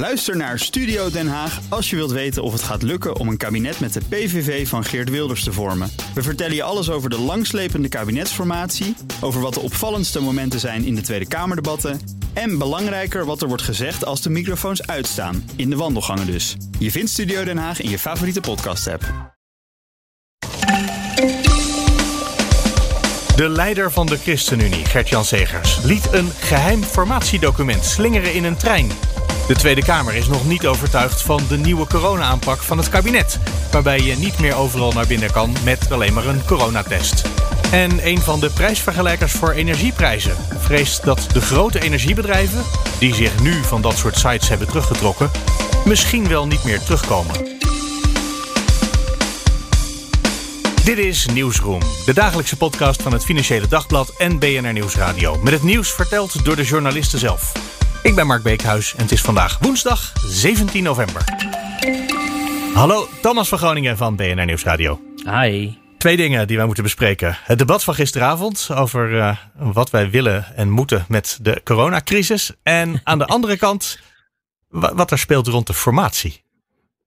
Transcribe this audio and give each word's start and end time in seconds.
Luister 0.00 0.36
naar 0.36 0.58
Studio 0.58 1.10
Den 1.10 1.28
Haag 1.28 1.60
als 1.68 1.90
je 1.90 1.96
wilt 1.96 2.10
weten 2.10 2.42
of 2.42 2.52
het 2.52 2.62
gaat 2.62 2.82
lukken 2.82 3.16
om 3.16 3.28
een 3.28 3.36
kabinet 3.36 3.80
met 3.80 3.92
de 3.92 4.00
PVV 4.08 4.68
van 4.68 4.84
Geert 4.84 5.10
Wilders 5.10 5.44
te 5.44 5.52
vormen. 5.52 5.90
We 6.14 6.22
vertellen 6.22 6.54
je 6.54 6.62
alles 6.62 6.90
over 6.90 7.10
de 7.10 7.18
langslepende 7.18 7.88
kabinetsformatie, 7.88 8.96
over 9.20 9.40
wat 9.40 9.54
de 9.54 9.60
opvallendste 9.60 10.20
momenten 10.20 10.60
zijn 10.60 10.84
in 10.84 10.94
de 10.94 11.00
Tweede 11.00 11.28
Kamerdebatten 11.28 12.00
en 12.32 12.58
belangrijker 12.58 13.24
wat 13.24 13.42
er 13.42 13.48
wordt 13.48 13.62
gezegd 13.62 14.04
als 14.04 14.22
de 14.22 14.30
microfoons 14.30 14.86
uitstaan, 14.86 15.50
in 15.56 15.70
de 15.70 15.76
wandelgangen 15.76 16.26
dus. 16.26 16.56
Je 16.78 16.90
vindt 16.90 17.10
Studio 17.10 17.44
Den 17.44 17.58
Haag 17.58 17.80
in 17.80 17.90
je 17.90 17.98
favoriete 17.98 18.40
podcast-app. 18.40 19.34
De 23.36 23.48
leider 23.48 23.92
van 23.92 24.06
de 24.06 24.18
ChristenUnie, 24.18 24.84
Gert-Jan 24.84 25.24
Segers, 25.24 25.82
liet 25.82 26.12
een 26.12 26.30
geheim 26.30 26.82
formatiedocument 26.82 27.84
slingeren 27.84 28.34
in 28.34 28.44
een 28.44 28.56
trein. 28.56 28.90
De 29.50 29.56
Tweede 29.56 29.84
Kamer 29.84 30.14
is 30.14 30.26
nog 30.26 30.46
niet 30.46 30.66
overtuigd 30.66 31.22
van 31.22 31.40
de 31.48 31.58
nieuwe 31.58 31.86
corona-aanpak 31.86 32.62
van 32.62 32.78
het 32.78 32.88
kabinet, 32.88 33.38
waarbij 33.70 34.00
je 34.00 34.16
niet 34.16 34.38
meer 34.38 34.54
overal 34.54 34.92
naar 34.92 35.06
binnen 35.06 35.32
kan 35.32 35.56
met 35.64 35.92
alleen 35.92 36.12
maar 36.12 36.26
een 36.26 36.44
coronatest. 36.44 37.22
En 37.72 38.06
een 38.06 38.18
van 38.18 38.40
de 38.40 38.50
prijsvergelijkers 38.50 39.32
voor 39.32 39.50
energieprijzen 39.50 40.36
vreest 40.58 41.04
dat 41.04 41.26
de 41.32 41.40
grote 41.40 41.80
energiebedrijven, 41.80 42.62
die 42.98 43.14
zich 43.14 43.42
nu 43.42 43.62
van 43.64 43.82
dat 43.82 43.96
soort 43.96 44.18
sites 44.18 44.48
hebben 44.48 44.66
teruggetrokken, 44.66 45.30
misschien 45.84 46.28
wel 46.28 46.46
niet 46.46 46.64
meer 46.64 46.80
terugkomen. 46.80 47.34
Dit 50.84 50.98
is 50.98 51.26
Nieuwsroom, 51.26 51.82
de 52.06 52.14
dagelijkse 52.14 52.56
podcast 52.56 53.02
van 53.02 53.12
het 53.12 53.24
Financiële 53.24 53.68
Dagblad 53.68 54.12
en 54.18 54.38
BNR 54.38 54.72
Nieuwsradio. 54.72 55.40
Met 55.42 55.52
het 55.52 55.62
nieuws 55.62 55.92
verteld 55.92 56.44
door 56.44 56.56
de 56.56 56.64
journalisten 56.64 57.18
zelf. 57.18 57.52
Ik 58.02 58.14
ben 58.14 58.26
Mark 58.26 58.42
Beekhuis 58.42 58.94
en 58.94 59.02
het 59.02 59.12
is 59.12 59.20
vandaag 59.20 59.58
woensdag 59.58 60.12
17 60.26 60.82
november. 60.82 61.24
Hallo, 62.74 63.08
Thomas 63.22 63.48
van 63.48 63.58
Groningen 63.58 63.96
van 63.96 64.16
BNR 64.16 64.44
Nieuwsradio. 64.44 65.00
Hi. 65.24 65.72
Twee 65.98 66.16
dingen 66.16 66.46
die 66.46 66.56
wij 66.56 66.66
moeten 66.66 66.84
bespreken. 66.84 67.38
Het 67.44 67.58
debat 67.58 67.84
van 67.84 67.94
gisteravond 67.94 68.68
over 68.74 69.12
uh, 69.12 69.36
wat 69.54 69.90
wij 69.90 70.10
willen 70.10 70.56
en 70.56 70.70
moeten 70.70 71.04
met 71.08 71.38
de 71.42 71.60
coronacrisis. 71.64 72.52
En 72.62 73.00
aan 73.04 73.18
de 73.18 73.26
andere 73.26 73.56
kant 73.56 73.98
wat 74.68 75.10
er 75.10 75.18
speelt 75.18 75.46
rond 75.46 75.66
de 75.66 75.74
formatie. 75.74 76.44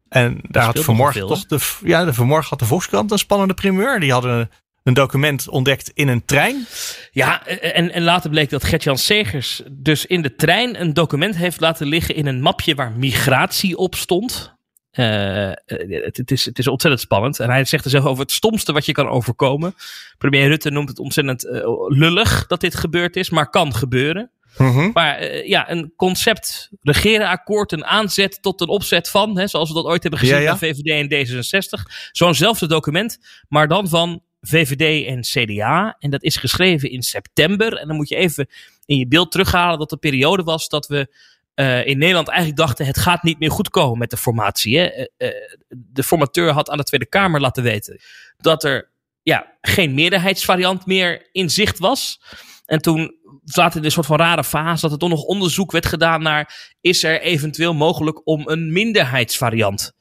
En 0.10 0.40
daar 0.42 0.66
had 0.66 0.80
vanmorgen 0.80 1.28
toch 1.28 1.46
de, 1.46 1.60
ja, 1.84 2.06
de, 2.06 2.14
vanmorgen 2.14 2.50
had 2.50 2.60
de 2.60 2.66
Volkskrant 2.66 3.12
een 3.12 3.18
spannende 3.18 3.54
primeur. 3.54 4.00
Die 4.00 4.12
hadden 4.12 4.50
een 4.84 4.94
document 4.94 5.50
ontdekt 5.50 5.92
in 5.94 6.08
een 6.08 6.26
trein. 6.26 6.66
Ja, 7.12 7.46
en, 7.48 7.92
en 7.92 8.04
later 8.04 8.30
bleek 8.30 8.50
dat 8.50 8.64
Gertjan 8.64 8.98
Segers 8.98 9.62
dus 9.72 10.06
in 10.06 10.22
de 10.22 10.36
trein 10.36 10.82
een 10.82 10.94
document 10.94 11.36
heeft 11.36 11.60
laten 11.60 11.88
liggen 11.88 12.16
in 12.16 12.28
een 12.28 12.42
mapje 12.42 12.76
waar 12.76 12.92
migratie 12.92 13.78
op 13.78 13.96
stond. 13.96 14.54
Uh, 14.94 15.52
het, 15.66 16.18
het, 16.18 16.32
is, 16.32 16.46
het 16.46 16.60
is 16.60 16.68
ontzettend 16.68 17.04
spannend. 17.04 17.40
En 17.40 17.50
hij 17.50 17.66
zegt 17.66 17.86
er 17.86 17.92
zelf 17.92 18.06
over 18.06 18.24
het 18.24 18.32
stomste 18.32 18.74
wat 18.74 18.86
je 18.86 18.92
kan 18.92 19.08
overkomen. 19.08 19.76
Premier 20.18 20.48
Rutte 20.48 20.72
noemt 20.72 20.90
het 20.90 21.00
ontzettend 21.00 21.46
uh, 21.46 21.62
lullig 21.88 22.48
dat 22.48 22.62
dit 22.62 22.76
gebeurd 22.76 23.16
is, 23.16 23.30
maar 23.30 23.50
kan 23.50 23.74
gebeuren. 23.76 24.32
Mm 24.58 24.92
Maar 24.94 25.22
uh, 25.22 25.48
ja, 25.48 25.72
een 25.72 25.94
concept, 25.96 26.70
regerenakkoord, 26.82 27.72
een 27.72 27.86
aanzet 27.86 28.42
tot 28.42 28.62
een 28.62 28.68
opzet 28.68 29.10
van, 29.10 29.38
hè, 29.38 29.48
zoals 29.48 29.70
we 29.70 29.76
dat 29.76 29.86
ooit 29.86 30.02
hebben 30.02 30.20
gezien 30.20 30.36
ja, 30.36 30.42
ja. 30.42 30.58
bij 30.58 30.74
VVD 30.74 31.12
en 31.12 31.44
D66. 31.44 31.92
Zo'nzelfde 32.12 32.68
document, 32.68 33.20
maar 33.48 33.68
dan 33.68 33.90
van 33.90 34.22
VVD 34.46 35.06
en 35.06 35.22
CDA. 35.22 35.96
En 36.00 36.10
dat 36.10 36.24
is 36.24 36.36
geschreven 36.36 36.90
in 36.90 37.02
september. 37.02 37.78
En 37.78 37.88
dan 37.88 37.96
moet 37.96 38.10
je 38.10 38.16
even 38.16 38.48
in 38.86 38.98
je 38.98 39.08
beeld 39.08 39.32
terughalen 39.32 39.80
dat 39.80 39.90
de 39.90 39.98
periode 39.98 40.44
was 40.44 40.70
dat 40.70 40.88
we 40.88 41.08
uh, 41.56 41.86
in 41.86 41.98
Nederland 41.98 42.28
eigenlijk 42.28 42.58
dachten: 42.58 42.86
het 42.86 42.98
gaat 42.98 43.24
niet 43.24 43.40
meer 43.40 43.52
goed 43.52 43.70
komen 43.70 43.98
met 43.98 44.10
de 44.10 44.18
formatie. 44.18 44.78
Hè? 44.78 44.98
Uh, 44.98 45.06
uh, 45.18 45.30
de 45.70 46.04
formateur 46.04 46.52
had 46.52 46.70
aan 46.70 46.78
de 46.78 46.84
Tweede 46.84 47.06
Kamer 47.06 47.42
laten 47.42 47.64
weten 47.64 48.02
dat 48.38 48.64
er 48.64 48.92
ja, 49.24 49.58
geen 49.62 49.94
meerderheidsvariant 49.94 50.86
meer 50.86 51.30
in 51.32 51.50
zicht 51.50 51.80
was. 51.80 52.22
En 52.66 52.82
toen 52.82 53.16
zaten 53.44 53.80
in 53.80 53.86
een 53.86 53.92
soort 53.92 54.06
van 54.06 54.18
rare 54.18 54.44
fase 54.44 54.82
dat 54.82 54.92
er 54.92 54.98
toch 54.98 55.10
nog 55.10 55.24
onderzoek 55.24 55.72
werd 55.72 55.86
gedaan 55.86 56.22
naar: 56.22 56.74
is 56.82 57.04
er 57.04 57.22
eventueel 57.22 57.74
mogelijk 57.74 58.28
om 58.28 58.42
een 58.48 58.72
minderheidsvariant 58.72 59.94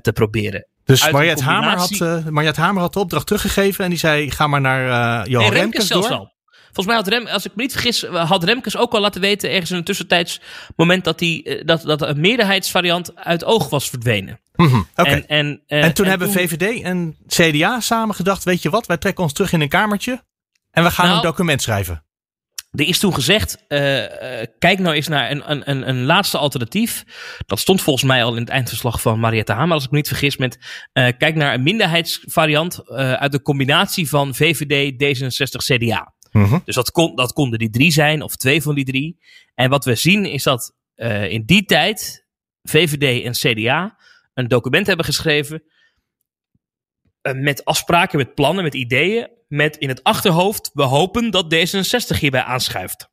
te 0.00 0.12
proberen? 0.12 0.66
Dus 0.92 1.10
Mariette 1.10 1.44
Hamer, 1.44 1.76
had, 1.76 1.90
uh, 1.90 2.26
Mariette 2.26 2.60
Hamer 2.60 2.82
had 2.82 2.92
de 2.92 2.98
opdracht 2.98 3.26
teruggegeven 3.26 3.84
en 3.84 3.90
die 3.90 3.98
zei: 3.98 4.30
ga 4.30 4.46
maar 4.46 4.60
naar 4.60 4.86
uh, 4.86 5.26
Johan 5.26 5.50
nee, 5.50 5.60
Remkes, 5.60 5.88
Remkes 5.88 6.08
door. 6.08 6.18
Al. 6.18 6.32
Volgens 6.64 6.86
mij 6.86 6.96
had 6.96 7.08
Rem, 7.08 7.26
als 7.26 7.44
ik 7.44 7.54
me 7.54 7.62
niet 7.62 7.72
vergis, 7.72 8.02
had 8.02 8.44
Remkes 8.44 8.76
ook 8.76 8.92
al 8.92 9.00
laten 9.00 9.20
weten, 9.20 9.50
ergens 9.50 9.70
in 9.70 9.76
een 9.76 9.84
tussentijds 9.84 10.40
moment, 10.76 11.04
dat, 11.04 11.18
die, 11.18 11.64
dat, 11.64 11.82
dat 11.82 12.02
een 12.02 12.20
meerderheidsvariant 12.20 13.16
uit 13.16 13.44
oog 13.44 13.68
was 13.68 13.88
verdwenen. 13.88 14.40
Mm 14.54 14.66
-hmm, 14.66 14.86
okay. 14.96 15.12
en, 15.12 15.26
en, 15.26 15.62
uh, 15.68 15.84
en, 15.84 15.94
toen 15.94 16.04
en 16.04 16.10
hebben 16.10 16.30
toen... 16.30 16.48
VVD 16.48 16.82
en 16.82 17.16
CDA 17.26 17.80
samen 17.80 18.14
gedacht: 18.14 18.44
weet 18.44 18.62
je 18.62 18.70
wat, 18.70 18.86
wij 18.86 18.96
trekken 18.96 19.24
ons 19.24 19.32
terug 19.32 19.52
in 19.52 19.60
een 19.60 19.68
kamertje 19.68 20.24
en 20.70 20.82
we 20.82 20.90
gaan 20.90 21.06
nou, 21.06 21.16
een 21.16 21.24
document 21.24 21.62
schrijven. 21.62 22.04
Er 22.72 22.86
is 22.86 22.98
toen 22.98 23.14
gezegd, 23.14 23.64
uh, 23.68 23.98
uh, 23.98 24.08
kijk 24.58 24.78
nou 24.78 24.94
eens 24.94 25.08
naar 25.08 25.30
een, 25.30 25.70
een, 25.70 25.88
een 25.88 26.04
laatste 26.04 26.38
alternatief. 26.38 27.04
Dat 27.46 27.58
stond 27.58 27.82
volgens 27.82 28.04
mij 28.04 28.24
al 28.24 28.34
in 28.34 28.40
het 28.40 28.48
eindverslag 28.48 29.00
van 29.00 29.20
Mariette 29.20 29.52
Hamer, 29.52 29.74
als 29.74 29.84
ik 29.84 29.90
me 29.90 29.96
niet 29.96 30.08
vergis, 30.08 30.36
met 30.36 30.58
uh, 30.92 31.08
kijk 31.18 31.34
naar 31.34 31.54
een 31.54 31.62
minderheidsvariant 31.62 32.88
uit 32.88 33.32
de 33.32 33.42
combinatie 33.42 34.08
van 34.08 34.34
VVD, 34.34 34.92
D66, 34.92 35.76
CDA. 35.76 36.14
-hmm. 36.30 36.62
Dus 36.64 36.74
dat, 36.74 36.90
kon, 36.90 37.16
dat 37.16 37.32
konden 37.32 37.58
die 37.58 37.70
drie 37.70 37.90
zijn, 37.90 38.22
of 38.22 38.36
twee 38.36 38.62
van 38.62 38.74
die 38.74 38.84
drie. 38.84 39.18
En 39.54 39.70
wat 39.70 39.84
we 39.84 39.94
zien 39.94 40.24
is 40.24 40.42
dat 40.42 40.74
in 41.28 41.42
die 41.46 41.64
tijd 41.64 42.26
VVD 42.62 43.24
en 43.24 43.32
CDA 43.32 43.98
een 44.34 44.48
document 44.48 44.86
hebben 44.86 45.04
geschreven 45.04 45.62
met 47.36 47.64
afspraken, 47.64 48.18
met 48.18 48.34
plannen, 48.34 48.64
met 48.64 48.74
ideeën 48.74 49.28
met 49.52 49.76
in 49.76 49.88
het 49.88 50.02
achterhoofd, 50.02 50.70
we 50.74 50.82
hopen 50.82 51.30
dat 51.30 51.54
D66 51.54 52.18
hierbij 52.18 52.42
aanschuift. 52.42 53.10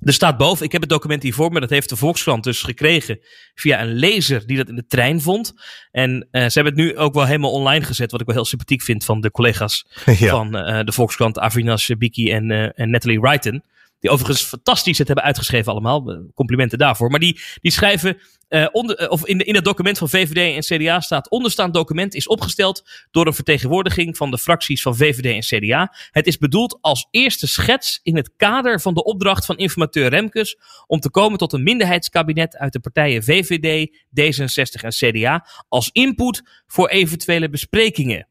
Er 0.00 0.12
staat 0.12 0.36
boven, 0.36 0.64
ik 0.64 0.72
heb 0.72 0.80
het 0.80 0.90
document 0.90 1.22
hier 1.22 1.34
voor 1.34 1.52
me, 1.52 1.60
dat 1.60 1.70
heeft 1.70 1.88
de 1.88 1.96
Volkskrant 1.96 2.44
dus 2.44 2.62
gekregen 2.62 3.20
via 3.54 3.80
een 3.80 3.94
lezer 3.94 4.46
die 4.46 4.56
dat 4.56 4.68
in 4.68 4.74
de 4.74 4.86
trein 4.86 5.20
vond. 5.20 5.52
En 5.90 6.12
uh, 6.12 6.46
ze 6.46 6.60
hebben 6.60 6.72
het 6.72 6.82
nu 6.82 6.96
ook 6.96 7.14
wel 7.14 7.26
helemaal 7.26 7.52
online 7.52 7.84
gezet, 7.84 8.10
wat 8.10 8.20
ik 8.20 8.26
wel 8.26 8.34
heel 8.34 8.44
sympathiek 8.44 8.82
vind 8.82 9.04
van 9.04 9.20
de 9.20 9.30
collega's 9.30 9.86
ja. 10.04 10.30
van 10.30 10.56
uh, 10.56 10.80
de 10.84 10.92
Volkskrant, 10.92 11.38
Avinas 11.38 11.90
Biki 11.98 12.32
en, 12.32 12.50
uh, 12.50 12.80
en 12.80 12.90
Natalie 12.90 13.20
Wrighton. 13.20 13.64
Die 14.00 14.10
overigens 14.10 14.42
fantastisch 14.42 14.98
het 14.98 15.06
hebben 15.06 15.24
uitgeschreven 15.24 15.72
allemaal. 15.72 16.26
Complimenten 16.34 16.78
daarvoor. 16.78 17.10
Maar 17.10 17.20
die, 17.20 17.40
die 17.60 17.72
schrijven, 17.72 18.18
uh, 18.48 18.66
onder, 18.72 19.10
of 19.10 19.26
in, 19.26 19.38
de, 19.38 19.44
in 19.44 19.54
het 19.54 19.64
document 19.64 19.98
van 19.98 20.08
VVD 20.08 20.54
en 20.56 20.78
CDA 20.78 21.00
staat, 21.00 21.30
onderstaand 21.30 21.74
document 21.74 22.14
is 22.14 22.26
opgesteld 22.26 22.82
door 23.10 23.26
een 23.26 23.34
vertegenwoordiging 23.34 24.16
van 24.16 24.30
de 24.30 24.38
fracties 24.38 24.82
van 24.82 24.96
VVD 24.96 25.50
en 25.50 25.58
CDA. 25.58 25.94
Het 26.10 26.26
is 26.26 26.38
bedoeld 26.38 26.78
als 26.80 27.06
eerste 27.10 27.46
schets 27.46 28.00
in 28.02 28.16
het 28.16 28.30
kader 28.36 28.80
van 28.80 28.94
de 28.94 29.04
opdracht 29.04 29.46
van 29.46 29.56
informateur 29.56 30.08
Remkes 30.08 30.58
om 30.86 31.00
te 31.00 31.10
komen 31.10 31.38
tot 31.38 31.52
een 31.52 31.62
minderheidskabinet 31.62 32.56
uit 32.56 32.72
de 32.72 32.80
partijen 32.80 33.22
VVD, 33.22 33.88
D66 33.90 34.82
en 34.82 34.90
CDA 34.90 35.46
als 35.68 35.90
input 35.92 36.42
voor 36.66 36.88
eventuele 36.88 37.50
besprekingen. 37.50 38.28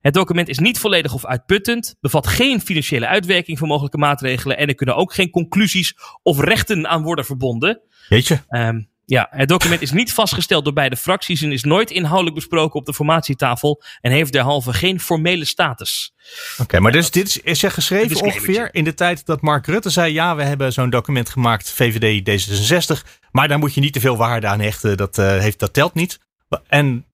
Het 0.00 0.14
document 0.14 0.48
is 0.48 0.58
niet 0.58 0.78
volledig 0.78 1.14
of 1.14 1.26
uitputtend, 1.26 1.96
bevat 2.00 2.26
geen 2.26 2.60
financiële 2.60 3.06
uitwerking 3.06 3.58
voor 3.58 3.68
mogelijke 3.68 3.98
maatregelen 3.98 4.58
en 4.58 4.68
er 4.68 4.74
kunnen 4.74 4.96
ook 4.96 5.14
geen 5.14 5.30
conclusies 5.30 5.94
of 6.22 6.40
rechten 6.40 6.88
aan 6.88 7.02
worden 7.02 7.24
verbonden. 7.24 7.80
Weet 8.08 8.26
je? 8.26 8.38
Um, 8.48 8.88
ja, 9.08 9.26
het 9.30 9.48
document 9.48 9.82
is 9.82 9.90
niet 9.90 10.12
vastgesteld 10.12 10.64
door 10.64 10.72
beide 10.72 10.96
fracties 10.96 11.42
en 11.42 11.52
is 11.52 11.62
nooit 11.62 11.90
inhoudelijk 11.90 12.34
besproken 12.34 12.80
op 12.80 12.86
de 12.86 12.94
formatietafel 12.94 13.82
en 14.00 14.12
heeft 14.12 14.32
derhalve 14.32 14.72
geen 14.72 15.00
formele 15.00 15.44
status. 15.44 16.12
Oké, 16.52 16.62
okay, 16.62 16.80
maar 16.80 16.92
dus 16.92 17.10
dit 17.10 17.28
is, 17.28 17.40
is 17.40 17.62
er 17.62 17.70
geschreven 17.70 18.22
ongeveer 18.22 18.74
in 18.74 18.84
de 18.84 18.94
tijd 18.94 19.26
dat 19.26 19.40
Mark 19.40 19.66
Rutte 19.66 19.90
zei: 19.90 20.12
ja, 20.12 20.36
we 20.36 20.42
hebben 20.42 20.72
zo'n 20.72 20.90
document 20.90 21.28
gemaakt, 21.28 21.70
VVD 21.70 22.20
D66, 22.28 23.08
maar 23.30 23.48
daar 23.48 23.58
moet 23.58 23.74
je 23.74 23.80
niet 23.80 23.92
te 23.92 24.00
veel 24.00 24.16
waarde 24.16 24.46
aan 24.46 24.60
hechten, 24.60 24.96
dat, 24.96 25.18
uh, 25.18 25.38
heeft, 25.38 25.58
dat 25.58 25.72
telt 25.72 25.94
niet. 25.94 26.18
En 26.66 27.06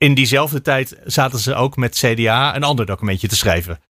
in 0.00 0.14
diezelfde 0.14 0.60
tijd 0.60 1.00
zaten 1.04 1.38
ze 1.38 1.54
ook 1.54 1.76
met 1.76 1.94
CDA 1.94 2.56
een 2.56 2.62
ander 2.62 2.86
documentje 2.86 3.28
te 3.28 3.36
schrijven. 3.36 3.80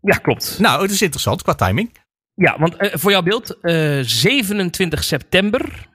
Ja, 0.00 0.16
klopt. 0.16 0.58
Nou, 0.58 0.82
het 0.82 0.90
is 0.90 1.02
interessant 1.02 1.42
qua 1.42 1.54
timing. 1.54 1.98
Ja, 2.34 2.58
want 2.58 2.82
uh, 2.82 2.90
voor 2.92 3.10
jouw 3.10 3.22
beeld, 3.22 3.56
uh, 3.62 4.00
27 4.02 5.04
september. 5.04 5.88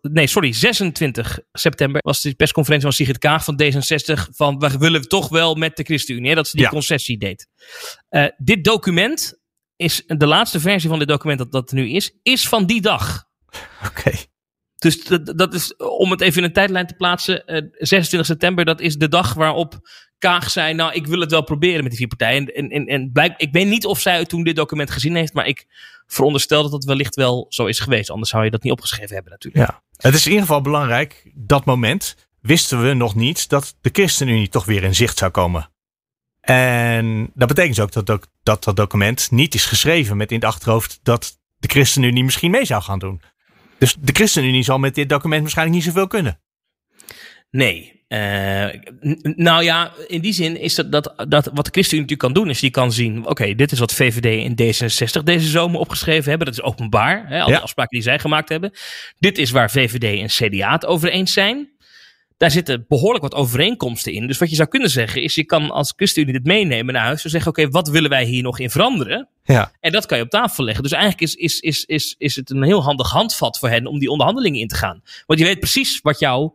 Nee, 0.00 0.26
sorry, 0.26 0.52
26 0.52 1.38
september 1.52 2.00
was 2.04 2.20
de 2.20 2.34
persconferentie 2.34 2.88
van 2.88 2.96
Sigrid 2.96 3.18
Kaag 3.18 3.44
van 3.44 3.62
D66. 3.62 4.34
Van 4.34 4.58
we 4.58 4.78
willen 4.78 5.08
toch 5.08 5.28
wel 5.28 5.54
met 5.54 5.76
de 5.76 5.84
ChristenUnie. 5.84 6.34
Dat 6.34 6.48
ze 6.48 6.56
die 6.56 6.64
ja. 6.64 6.70
concessie 6.70 7.18
deed. 7.18 7.46
Uh, 8.10 8.26
dit 8.36 8.64
document 8.64 9.40
is 9.76 10.02
de 10.06 10.26
laatste 10.26 10.60
versie 10.60 10.88
van 10.88 10.98
dit 10.98 11.08
document 11.08 11.38
dat 11.38 11.52
dat 11.52 11.72
nu 11.72 11.90
is, 11.90 12.18
is 12.22 12.48
van 12.48 12.66
die 12.66 12.80
dag. 12.80 13.24
Oké. 13.84 13.98
Okay. 13.98 14.31
Dus 14.82 15.04
dat, 15.36 15.54
is, 15.54 15.76
om 15.76 16.10
het 16.10 16.20
even 16.20 16.38
in 16.38 16.44
een 16.44 16.52
tijdlijn 16.52 16.86
te 16.86 16.94
plaatsen, 16.94 17.42
uh, 17.46 17.62
26 17.72 18.26
september, 18.26 18.64
dat 18.64 18.80
is 18.80 18.96
de 18.96 19.08
dag 19.08 19.34
waarop 19.34 19.80
Kaag 20.18 20.50
zei, 20.50 20.74
nou, 20.74 20.92
ik 20.92 21.06
wil 21.06 21.20
het 21.20 21.30
wel 21.30 21.42
proberen 21.42 21.80
met 21.82 21.88
die 21.88 21.98
vier 21.98 22.08
partijen. 22.08 22.46
En, 22.46 22.68
en, 22.68 22.86
en 22.86 23.34
ik 23.36 23.52
weet 23.52 23.66
niet 23.66 23.86
of 23.86 24.00
zij 24.00 24.24
toen 24.24 24.42
dit 24.42 24.56
document 24.56 24.90
gezien 24.90 25.14
heeft, 25.14 25.32
maar 25.32 25.46
ik 25.46 25.66
veronderstel 26.06 26.62
dat 26.62 26.70
dat 26.70 26.84
wellicht 26.84 27.14
wel 27.14 27.46
zo 27.48 27.66
is 27.66 27.78
geweest. 27.78 28.10
Anders 28.10 28.30
zou 28.30 28.44
je 28.44 28.50
dat 28.50 28.62
niet 28.62 28.72
opgeschreven 28.72 29.14
hebben 29.14 29.32
natuurlijk. 29.32 29.70
Ja. 29.70 29.82
Het 29.96 30.14
is 30.14 30.24
in 30.24 30.30
ieder 30.30 30.46
geval 30.46 30.60
belangrijk, 30.60 31.30
dat 31.34 31.64
moment 31.64 32.16
wisten 32.40 32.82
we 32.82 32.94
nog 32.94 33.14
niet 33.14 33.48
dat 33.48 33.76
de 33.80 33.90
ChristenUnie 33.92 34.48
toch 34.48 34.64
weer 34.64 34.82
in 34.82 34.94
zicht 34.94 35.18
zou 35.18 35.30
komen. 35.30 35.70
En 36.40 37.30
dat 37.34 37.48
betekent 37.48 37.80
ook 37.80 37.92
dat 37.92 38.06
dat, 38.06 38.28
dat, 38.42 38.64
dat 38.64 38.76
document 38.76 39.30
niet 39.30 39.54
is 39.54 39.64
geschreven 39.64 40.16
met 40.16 40.30
in 40.30 40.36
het 40.36 40.46
achterhoofd 40.46 41.00
dat 41.02 41.38
de 41.56 41.68
ChristenUnie 41.68 42.24
misschien 42.24 42.50
mee 42.50 42.64
zou 42.64 42.82
gaan 42.82 42.98
doen. 42.98 43.22
Dus 43.82 43.96
de 44.00 44.12
ChristenUnie 44.12 44.62
zal 44.62 44.78
met 44.78 44.94
dit 44.94 45.08
document 45.08 45.42
waarschijnlijk 45.42 45.76
niet 45.76 45.86
zoveel 45.86 46.06
kunnen. 46.06 46.40
Nee. 47.50 48.04
Uh, 48.08 48.68
nou 49.22 49.64
ja, 49.64 49.92
in 50.06 50.20
die 50.20 50.32
zin 50.32 50.60
is 50.60 50.74
dat, 50.74 50.92
dat, 50.92 51.14
dat 51.28 51.50
wat 51.54 51.64
de 51.64 51.70
ChristenUnie 51.70 52.00
natuurlijk 52.00 52.18
kan 52.18 52.32
doen, 52.32 52.50
is 52.50 52.60
die 52.60 52.70
kan 52.70 52.92
zien: 52.92 53.26
oké, 53.26 53.54
dit 53.54 53.72
is 53.72 53.78
wat 53.78 53.92
VVD 53.92 54.44
en 54.44 54.52
D66 54.52 55.22
deze 55.22 55.48
zomer 55.48 55.80
opgeschreven 55.80 56.28
hebben. 56.28 56.46
Dat 56.46 56.56
is 56.56 56.62
openbaar, 56.62 57.28
hè, 57.28 57.42
alle 57.42 57.60
afspraken 57.60 57.96
die 57.96 58.02
zij 58.02 58.18
gemaakt 58.18 58.48
hebben. 58.48 58.72
Dit 59.18 59.38
is 59.38 59.50
waar 59.50 59.70
VVD 59.70 60.20
en 60.20 60.48
CDA 60.48 60.72
het 60.72 60.86
over 60.86 61.10
eens 61.10 61.32
zijn. 61.32 61.71
Daar 62.42 62.50
zitten 62.50 62.84
behoorlijk 62.88 63.22
wat 63.22 63.34
overeenkomsten 63.34 64.12
in. 64.12 64.26
Dus 64.26 64.38
wat 64.38 64.50
je 64.50 64.56
zou 64.56 64.68
kunnen 64.68 64.90
zeggen 64.90 65.22
is, 65.22 65.34
je 65.34 65.44
kan 65.44 65.70
als 65.70 65.92
ChristenUnie 65.96 66.32
dit 66.32 66.44
meenemen 66.44 66.94
naar 66.94 67.04
huis 67.04 67.24
en 67.24 67.30
zeggen, 67.30 67.50
oké, 67.50 67.68
wat 67.68 67.88
willen 67.88 68.10
wij 68.10 68.24
hier 68.24 68.42
nog 68.42 68.58
in 68.58 68.70
veranderen? 68.70 69.28
Ja. 69.44 69.72
En 69.80 69.92
dat 69.92 70.06
kan 70.06 70.18
je 70.18 70.24
op 70.24 70.30
tafel 70.30 70.64
leggen. 70.64 70.82
Dus 70.82 70.92
eigenlijk 70.92 71.22
is, 71.22 71.34
is, 71.34 71.60
is, 71.60 71.84
is, 71.84 72.14
is 72.18 72.36
het 72.36 72.50
een 72.50 72.62
heel 72.62 72.82
handig 72.82 73.10
handvat 73.10 73.58
voor 73.58 73.68
hen 73.68 73.86
om 73.86 73.98
die 73.98 74.08
onderhandelingen 74.08 74.60
in 74.60 74.68
te 74.68 74.74
gaan. 74.74 75.02
Want 75.26 75.38
je 75.38 75.44
weet 75.44 75.58
precies 75.58 76.00
wat 76.00 76.18
jou 76.18 76.52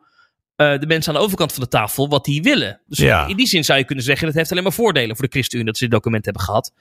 uh, 0.58 0.80
de 0.80 0.88
mensen 0.88 1.14
aan 1.14 1.20
de 1.20 1.26
overkant 1.26 1.54
van 1.54 1.64
de 1.64 1.70
tafel 1.70 2.10
wat 2.10 2.26
die 2.26 2.42
willen. 2.42 2.82
Dus 2.88 2.98
ja. 2.98 3.28
in 3.28 3.38
die 3.38 3.48
zin 3.48 3.64
zou 3.64 3.80
je 3.80 3.86
kunnen 3.86 4.04
zeggen, 4.04 4.26
dat 4.28 4.36
heeft 4.36 4.52
alleen 4.52 4.64
maar 4.64 4.74
voordelen 4.74 5.16
voor 5.16 5.26
de 5.26 5.32
ChristenUnie 5.32 5.68
dat 5.68 5.78
ze 5.78 5.84
dit 5.84 5.94
document 5.94 6.26
hebben 6.26 6.44
gehad. 6.44 6.72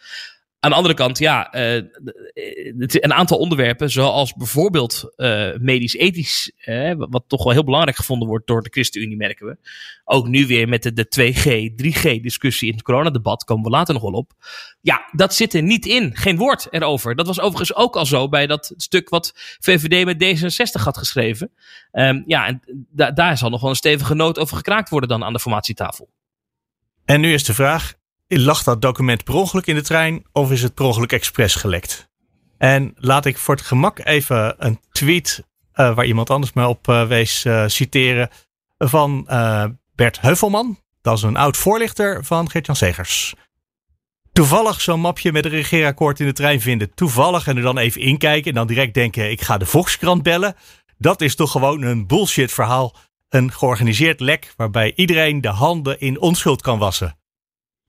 Aan 0.67 0.73
de 0.73 0.79
andere 0.79 0.95
kant, 0.95 1.19
ja, 1.19 1.55
uh, 1.55 1.83
een 2.91 3.13
aantal 3.13 3.39
onderwerpen, 3.39 3.91
zoals 3.91 4.35
bijvoorbeeld 4.35 5.13
uh, 5.17 5.57
medisch-ethisch, 5.59 6.53
wat 6.97 7.25
toch 7.27 7.45
wel 7.45 7.53
heel 7.53 7.65
belangrijk 7.65 7.97
gevonden 7.97 8.29
wordt 8.29 8.47
door 8.47 8.63
de 8.63 8.71
ChristenUnie, 8.71 9.17
merken 9.17 9.47
we. 9.47 9.57
Ook 10.05 10.29
nu 10.29 10.47
weer 10.47 10.69
met 10.69 10.83
de, 10.83 10.93
de 10.93 11.07
2G, 11.07 11.73
3G-discussie 11.85 12.69
in 12.69 12.75
het 12.75 12.83
coronadebat, 12.83 13.45
komen 13.45 13.65
we 13.65 13.71
later 13.71 13.95
nog 13.95 14.03
wel 14.03 14.13
op. 14.13 14.33
Ja, 14.81 15.09
dat 15.13 15.35
zit 15.35 15.55
er 15.55 15.63
niet 15.63 15.87
in. 15.87 16.17
Geen 16.17 16.37
woord 16.37 16.67
erover. 16.71 17.15
Dat 17.15 17.27
was 17.27 17.41
overigens 17.41 17.75
ook 17.75 17.97
al 17.97 18.07
zo 18.07 18.29
bij 18.29 18.47
dat 18.47 18.73
stuk 18.77 19.09
wat 19.09 19.33
VVD 19.61 20.05
met 20.05 20.25
D66 20.25 20.83
had 20.83 20.99
geschreven. 20.99 21.51
Um, 21.93 22.23
ja, 22.27 22.47
en 22.47 22.61
da 22.91 23.11
daar 23.11 23.39
zal 23.39 23.51
nog 23.51 23.61
wel 23.61 23.71
een 23.71 23.77
stevige 23.77 24.15
noot 24.15 24.39
over 24.39 24.57
gekraakt 24.57 24.89
worden 24.89 25.09
dan 25.09 25.25
aan 25.25 25.33
de 25.33 25.41
formatietafel. 25.41 26.09
En 27.05 27.21
nu 27.21 27.33
is 27.33 27.45
de 27.45 27.55
vraag, 27.55 27.95
lag 28.27 28.63
dat 28.63 28.83
document 28.83 29.25
per 29.25 29.35
ongeluk 29.35 29.67
in 29.67 29.75
de 29.75 29.83
trein 29.83 30.25
of 30.33 30.51
is 30.51 30.63
het 30.63 30.75
per 30.75 30.85
ongeluk 30.85 31.13
expres 31.13 31.55
gelekt? 31.55 32.09
En 32.59 32.95
laat 32.97 33.27
ik 33.27 33.39
voor 33.39 33.55
het 33.55 33.65
gemak 33.65 33.99
even 33.99 34.55
een 34.59 34.81
tweet 34.93 35.45
uh, 35.75 35.95
waar 35.95 36.05
iemand 36.05 36.31
anders 36.31 36.53
me 36.53 36.67
op 36.67 36.89
uh, 36.89 37.07
wees 37.07 37.47
citeren 37.67 38.31
van 38.79 39.25
Bert 39.95 40.21
Heuvelman. 40.21 40.79
Dat 41.03 41.17
is 41.17 41.23
een 41.23 41.37
oud 41.37 41.57
voorlichter 41.57 42.25
van 42.25 42.51
Gert-Jan 42.51 42.77
Segers. 42.77 43.35
Toevallig 44.33 44.81
zo'n 44.81 45.01
mapje 45.01 45.33
met 45.33 45.45
een 45.45 45.51
regeerakkoord 45.51 46.21
in 46.21 46.27
de 46.27 46.33
trein 46.33 46.61
vinden. 46.61 46.95
Toevallig 46.95 47.47
en 47.47 47.57
er 47.57 47.63
dan 47.63 47.79
even 47.79 48.01
inkijken 48.01 48.49
en 48.49 48.55
dan 48.55 48.67
direct 48.67 48.95
denken 48.95 49.31
ik 49.31 49.41
ga 49.41 49.59
de 49.59 49.67
Volkskrant 49.67 50.23
bellen. 50.23 50.57
Dat 50.99 51.21
is 51.21 51.35
toch 51.35 51.51
gewoon 51.51 51.83
een 51.83 52.07
bullshit 52.07 52.53
verhaal. 52.53 52.95
Een 53.29 53.53
georganiseerd 53.53 54.21
lek 54.21 54.55
waarbij 54.57 54.93
iedereen 54.95 55.41
de 55.41 55.49
handen 55.49 56.01
in 56.01 56.21
onschuld 56.21 56.63
kan 56.63 56.79
wassen. 56.79 57.19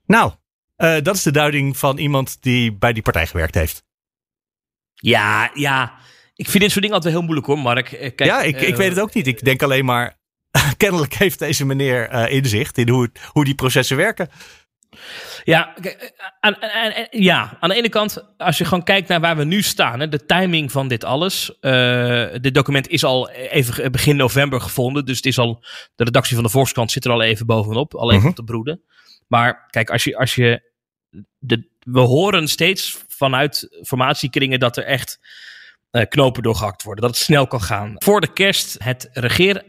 Nou, 0.07 0.31
uh, 0.77 0.97
dat 1.01 1.15
is 1.15 1.23
de 1.23 1.31
duiding 1.31 1.77
van 1.77 1.97
iemand 1.97 2.37
die 2.41 2.73
bij 2.73 2.93
die 2.93 3.03
partij 3.03 3.27
gewerkt 3.27 3.55
heeft. 3.55 3.85
Ja, 4.93 5.51
ja. 5.53 5.93
Ik 6.35 6.49
vind 6.49 6.63
dit 6.63 6.71
soort 6.71 6.81
dingen 6.81 6.95
altijd 6.95 7.13
heel 7.13 7.23
moeilijk 7.23 7.47
hoor, 7.47 7.59
Mark. 7.59 7.91
Eh, 7.91 8.15
kijk, 8.15 8.29
ja, 8.29 8.41
ik, 8.41 8.61
ik 8.61 8.75
weet 8.75 8.89
het 8.89 8.99
ook 8.99 9.13
niet. 9.13 9.27
Ik 9.27 9.43
denk 9.43 9.63
alleen 9.63 9.85
maar, 9.85 10.19
kennelijk 10.77 11.13
heeft 11.13 11.39
deze 11.39 11.65
meneer 11.65 12.29
inzicht 12.29 12.77
in 12.77 12.89
hoe, 12.89 13.11
hoe 13.31 13.45
die 13.45 13.55
processen 13.55 13.97
werken. 13.97 14.29
Ja, 15.43 15.73
aan, 16.39 16.61
aan, 16.61 17.07
ja, 17.09 17.57
aan 17.59 17.69
de 17.69 17.75
ene 17.75 17.89
kant, 17.89 18.25
als 18.37 18.57
je 18.57 18.65
gewoon 18.65 18.83
kijkt 18.83 19.07
naar 19.07 19.19
waar 19.19 19.37
we 19.37 19.43
nu 19.43 19.61
staan, 19.61 19.99
hè, 19.99 20.09
de 20.09 20.25
timing 20.25 20.71
van 20.71 20.87
dit 20.87 21.03
alles. 21.03 21.57
Uh, 21.61 22.25
dit 22.41 22.53
document 22.53 22.87
is 22.87 23.03
al 23.03 23.29
even 23.29 23.91
begin 23.91 24.15
november 24.15 24.61
gevonden, 24.61 25.05
dus 25.05 25.15
het 25.15 25.25
is 25.25 25.37
al, 25.37 25.63
de 25.95 26.03
redactie 26.03 26.35
van 26.35 26.43
de 26.43 26.49
Volkskrant 26.49 26.91
zit 26.91 27.05
er 27.05 27.11
al 27.11 27.21
even 27.21 27.45
bovenop, 27.45 27.95
al 27.95 28.11
even 28.11 28.15
uh 28.15 28.21
-huh. 28.21 28.29
op 28.29 28.35
te 28.35 28.43
broeden. 28.43 28.81
Maar 29.27 29.67
kijk, 29.69 29.89
als 29.89 30.03
je, 30.03 30.17
als 30.17 30.35
je 30.35 30.71
de, 31.37 31.69
we 31.79 31.99
horen 31.99 32.47
steeds 32.47 33.03
vanuit 33.07 33.79
formatiekringen 33.81 34.59
dat 34.59 34.77
er 34.77 34.83
echt 34.83 35.19
uh, 35.91 36.03
knopen 36.09 36.43
doorgehakt 36.43 36.83
worden. 36.83 37.03
Dat 37.03 37.15
het 37.15 37.23
snel 37.23 37.47
kan 37.47 37.61
gaan. 37.61 37.93
Voor 37.97 38.21
de 38.21 38.33
kerst 38.33 38.75
het 38.83 39.09
regeer, 39.13 39.63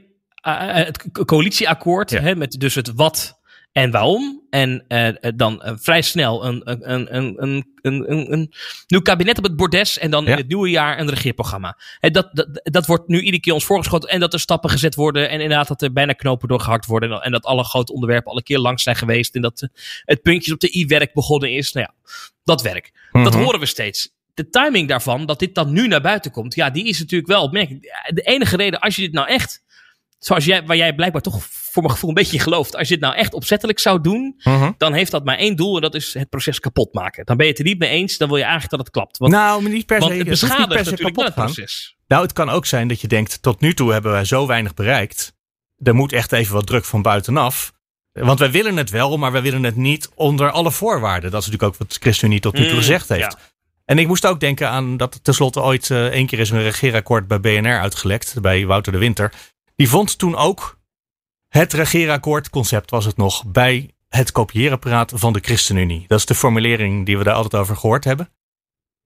uh, 0.46 0.75
het 0.75 1.25
coalitieakkoord, 1.25 2.10
ja. 2.10 2.20
hè, 2.20 2.37
met 2.37 2.52
dus 2.52 2.75
het 2.75 2.93
wat 2.94 3.38
en 3.78 3.90
waarom. 3.90 4.46
En 4.50 4.84
uh, 4.88 5.08
dan 5.36 5.62
uh, 5.64 5.72
vrij 5.76 6.02
snel 6.02 6.44
een, 6.44 6.60
een, 6.64 6.92
een, 6.92 7.16
een, 7.16 7.66
een, 7.82 8.12
een, 8.12 8.32
een 8.32 8.52
nieuw 8.86 9.00
kabinet 9.00 9.38
op 9.38 9.44
het 9.44 9.56
bordes. 9.56 9.98
En 9.98 10.10
dan 10.10 10.25
ja. 10.25 10.30
in 10.30 10.36
het 10.36 10.48
nieuwe 10.48 10.70
jaar 10.70 10.98
een 11.00 11.08
regeerprogramma. 11.08 11.78
En 12.00 12.12
dat, 12.12 12.28
dat, 12.32 12.60
dat 12.62 12.86
wordt 12.86 13.08
nu 13.08 13.19
iedere 13.19 13.40
keer 13.40 13.52
ons 13.52 13.64
voorgeschoten. 13.64 14.08
En 14.08 14.20
dat 14.20 14.32
er 14.32 14.40
stappen 14.40 14.70
gezet 14.70 14.94
worden. 14.94 15.28
En 15.28 15.40
inderdaad 15.40 15.69
dat 15.69 15.82
er 15.82 15.92
bijna 15.92 16.12
knopen 16.12 16.48
doorgehakt 16.48 16.86
worden. 16.86 17.10
En, 17.12 17.20
en 17.20 17.32
dat 17.32 17.44
alle 17.44 17.64
grote 17.64 17.92
onderwerpen 17.92 18.30
alle 18.30 18.42
keer 18.42 18.58
langs 18.58 18.82
zijn 18.82 18.96
geweest. 18.96 19.34
En 19.34 19.42
dat 19.42 19.69
het 20.04 20.22
puntjes 20.22 20.52
op 20.52 20.60
de 20.60 20.76
i-werk 20.76 21.12
begonnen 21.12 21.52
is. 21.52 21.72
Nou 21.72 21.86
ja, 21.88 22.10
dat 22.44 22.62
werk. 22.62 22.90
Mm 22.92 23.00
-hmm. 23.10 23.30
Dat 23.30 23.42
horen 23.42 23.60
we 23.60 23.66
steeds. 23.66 24.16
De 24.34 24.48
timing 24.48 24.88
daarvan, 24.88 25.26
dat 25.26 25.38
dit 25.38 25.54
dan 25.54 25.72
nu 25.72 25.88
naar 25.88 26.00
buiten 26.00 26.30
komt. 26.30 26.54
Ja, 26.54 26.70
die 26.70 26.84
is 26.84 26.98
natuurlijk 26.98 27.30
wel 27.30 27.42
opmerkelijk. 27.42 28.10
De 28.14 28.22
enige 28.22 28.56
reden, 28.56 28.80
als 28.80 28.96
je 28.96 29.02
dit 29.02 29.12
nou 29.12 29.28
echt 29.28 29.62
zoals 30.19 30.44
jij, 30.44 30.66
waar 30.66 30.76
jij 30.76 30.94
blijkbaar 30.94 31.22
toch 31.22 31.42
voor 31.78 31.86
mijn 31.88 31.98
gevoel 32.00 32.16
een 32.16 32.22
beetje 32.22 32.38
gelooft. 32.38 32.76
Als 32.76 32.88
je 32.88 32.94
het 32.94 33.02
nou 33.02 33.14
echt 33.14 33.34
opzettelijk 33.34 33.78
zou 33.78 34.00
doen, 34.00 34.34
uh 34.38 34.60
-huh. 34.60 34.70
dan 34.78 34.92
heeft 34.92 35.10
dat 35.10 35.25
maar 35.25 35.36
één 35.36 35.56
doel 35.56 35.75
en 35.75 35.82
dat 35.82 35.94
is 35.94 36.14
het 36.14 36.28
proces 36.28 36.60
kapot 36.60 36.94
maken. 36.94 37.25
Dan 37.25 37.36
ben 37.36 37.46
je 37.46 37.52
het 37.52 37.60
er 37.60 37.66
niet 37.66 37.78
mee 37.78 37.90
eens, 37.90 38.16
dan 38.16 38.28
wil 38.28 38.36
je 38.36 38.42
eigenlijk 38.42 38.72
dat 38.72 38.80
het 38.80 38.90
klapt. 38.90 39.19
Want, 39.19 39.32
nou, 39.32 39.62
maar 39.62 39.70
niet 39.70 39.86
per 39.86 40.02
se. 40.02 40.08
Want 40.08 40.19
het 40.19 40.28
beschadigt 40.28 40.69
het 40.69 40.84
natuurlijk 40.84 41.16
kapot 41.16 41.25
het 41.25 41.34
proces. 41.34 41.96
Nou, 42.06 42.22
het 42.22 42.32
kan 42.32 42.48
ook 42.48 42.66
zijn 42.66 42.88
dat 42.88 43.00
je 43.00 43.08
denkt, 43.08 43.42
tot 43.42 43.60
nu 43.60 43.75
toe 43.75 43.92
hebben 43.92 44.12
wij 44.12 44.25
zo 44.25 44.46
weinig 44.46 44.75
bereikt. 44.75 45.36
Er 45.82 45.94
moet 45.94 46.12
echt 46.12 46.32
even 46.32 46.54
wat 46.54 46.66
druk 46.66 46.84
van 46.84 47.02
buitenaf. 47.02 47.72
Want 48.12 48.38
wij 48.38 48.50
willen 48.50 48.76
het 48.76 48.90
wel, 48.90 49.16
maar 49.16 49.32
wij 49.32 49.42
willen 49.42 49.64
het 49.64 49.76
niet 49.76 50.10
onder 50.14 50.50
alle 50.50 50.72
voorwaarden. 50.72 51.30
Dat 51.30 51.40
is 51.40 51.46
natuurlijk 51.46 51.75
ook 51.75 51.88
wat 51.88 51.98
ChristenUnie 52.00 52.40
tot 52.40 52.54
nu 52.54 52.62
toe 52.62 52.70
mm, 52.70 52.78
gezegd 52.78 53.08
heeft. 53.08 53.32
Ja. 53.32 53.38
En 53.84 53.98
ik 53.98 54.06
moest 54.06 54.26
ook 54.26 54.40
denken 54.40 54.69
aan 54.69 54.96
dat 54.96 55.20
tenslotte 55.22 55.60
ooit 55.60 55.88
uh, 55.88 56.06
één 56.06 56.26
keer 56.26 56.38
is 56.38 56.50
een 56.50 56.62
regeerakkoord 56.62 57.28
bij 57.28 57.40
BNR 57.40 57.78
uitgelekt. 57.78 58.40
Bij 58.40 58.66
Wouter 58.66 58.92
de 58.92 58.98
Winter. 58.98 59.32
Die 59.76 59.88
vond 59.88 60.19
toen 60.19 60.37
ook 60.37 60.77
het 61.49 61.73
regeerakkoordconcept 61.73 62.90
was 62.90 63.05
het 63.05 63.17
nog 63.17 63.47
bij 63.47 63.90
het 64.09 64.33
kopieerapparaat 64.33 65.12
van 65.14 65.33
de 65.33 65.40
ChristenUnie. 65.40 66.05
Dat 66.07 66.19
is 66.19 66.26
de 66.26 66.35
formulering 66.35 67.07
die 67.07 67.19
we 67.19 67.25
daar 67.25 67.35
altijd 67.35 67.62
over 67.62 67.76
gehoord 67.76 68.05
hebben. 68.05 68.31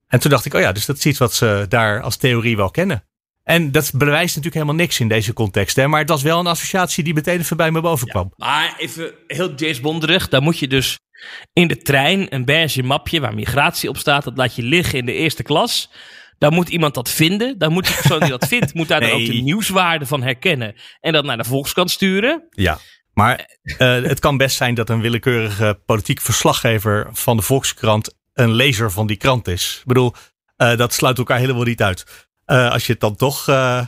En 0.07 0.19
toen 0.19 0.31
dacht 0.31 0.45
ik, 0.45 0.53
oh 0.53 0.61
ja, 0.61 0.71
dus 0.71 0.85
dat 0.85 0.97
is 0.97 1.05
iets 1.05 1.19
wat 1.19 1.33
ze 1.33 1.65
daar 1.69 2.01
als 2.01 2.15
theorie 2.17 2.57
wel 2.57 2.71
kennen. 2.71 3.03
En 3.43 3.71
dat 3.71 3.91
bewijst 3.93 4.35
natuurlijk 4.35 4.53
helemaal 4.53 4.75
niks 4.75 4.99
in 4.99 5.07
deze 5.07 5.33
context. 5.33 5.75
Hè? 5.75 5.87
Maar 5.87 5.99
het 5.99 6.09
was 6.09 6.21
wel 6.21 6.39
een 6.39 6.47
associatie 6.47 7.03
die 7.03 7.13
meteen 7.13 7.39
even 7.39 7.57
bij 7.57 7.71
me 7.71 7.81
boven 7.81 8.07
kwam. 8.07 8.33
Ja, 8.35 8.45
maar 8.45 8.75
even 8.77 9.13
heel 9.27 9.53
James 9.53 9.79
Bonderig. 9.79 10.29
Daar 10.29 10.41
moet 10.41 10.59
je 10.59 10.67
dus 10.67 10.99
in 11.53 11.67
de 11.67 11.77
trein 11.77 12.33
een 12.33 12.45
beige 12.45 12.83
mapje 12.83 13.19
waar 13.19 13.33
migratie 13.33 13.89
op 13.89 13.97
staat. 13.97 14.23
Dat 14.23 14.37
laat 14.37 14.55
je 14.55 14.63
liggen 14.63 14.99
in 14.99 15.05
de 15.05 15.13
eerste 15.13 15.43
klas. 15.43 15.89
Dan 16.43 16.53
moet 16.53 16.69
iemand 16.69 16.93
dat 16.93 17.09
vinden. 17.09 17.57
Dan 17.57 17.71
moet 17.71 17.87
de 17.87 17.93
persoon 17.93 18.19
die 18.19 18.29
dat 18.29 18.47
vindt, 18.47 18.73
moet 18.73 18.87
daar 18.87 18.99
nee. 18.99 19.09
dan 19.09 19.19
ook 19.19 19.25
de 19.25 19.33
nieuwswaarde 19.33 20.05
van 20.05 20.23
herkennen. 20.23 20.75
En 20.99 21.13
dat 21.13 21.25
naar 21.25 21.37
de 21.37 21.43
Volkskant 21.43 21.91
sturen. 21.91 22.47
Ja, 22.49 22.77
maar 23.13 23.59
uh, 23.63 23.77
het 23.77 24.19
kan 24.19 24.37
best 24.37 24.55
zijn 24.55 24.75
dat 24.75 24.89
een 24.89 25.01
willekeurige 25.01 25.79
politiek 25.85 26.21
verslaggever 26.21 27.09
van 27.11 27.37
de 27.37 27.43
Volkskrant 27.43 28.15
een 28.33 28.53
lezer 28.53 28.91
van 28.91 29.07
die 29.07 29.17
krant 29.17 29.47
is. 29.47 29.77
Ik 29.79 29.85
bedoel, 29.85 30.13
uh, 30.57 30.77
dat 30.77 30.93
sluit 30.93 31.17
elkaar 31.17 31.37
helemaal 31.37 31.63
niet 31.63 31.81
uit. 31.81 32.27
Uh, 32.45 32.71
als 32.71 32.85
je 32.85 32.91
het 32.91 33.01
dan 33.01 33.15
toch, 33.15 33.49
Ah, 33.49 33.85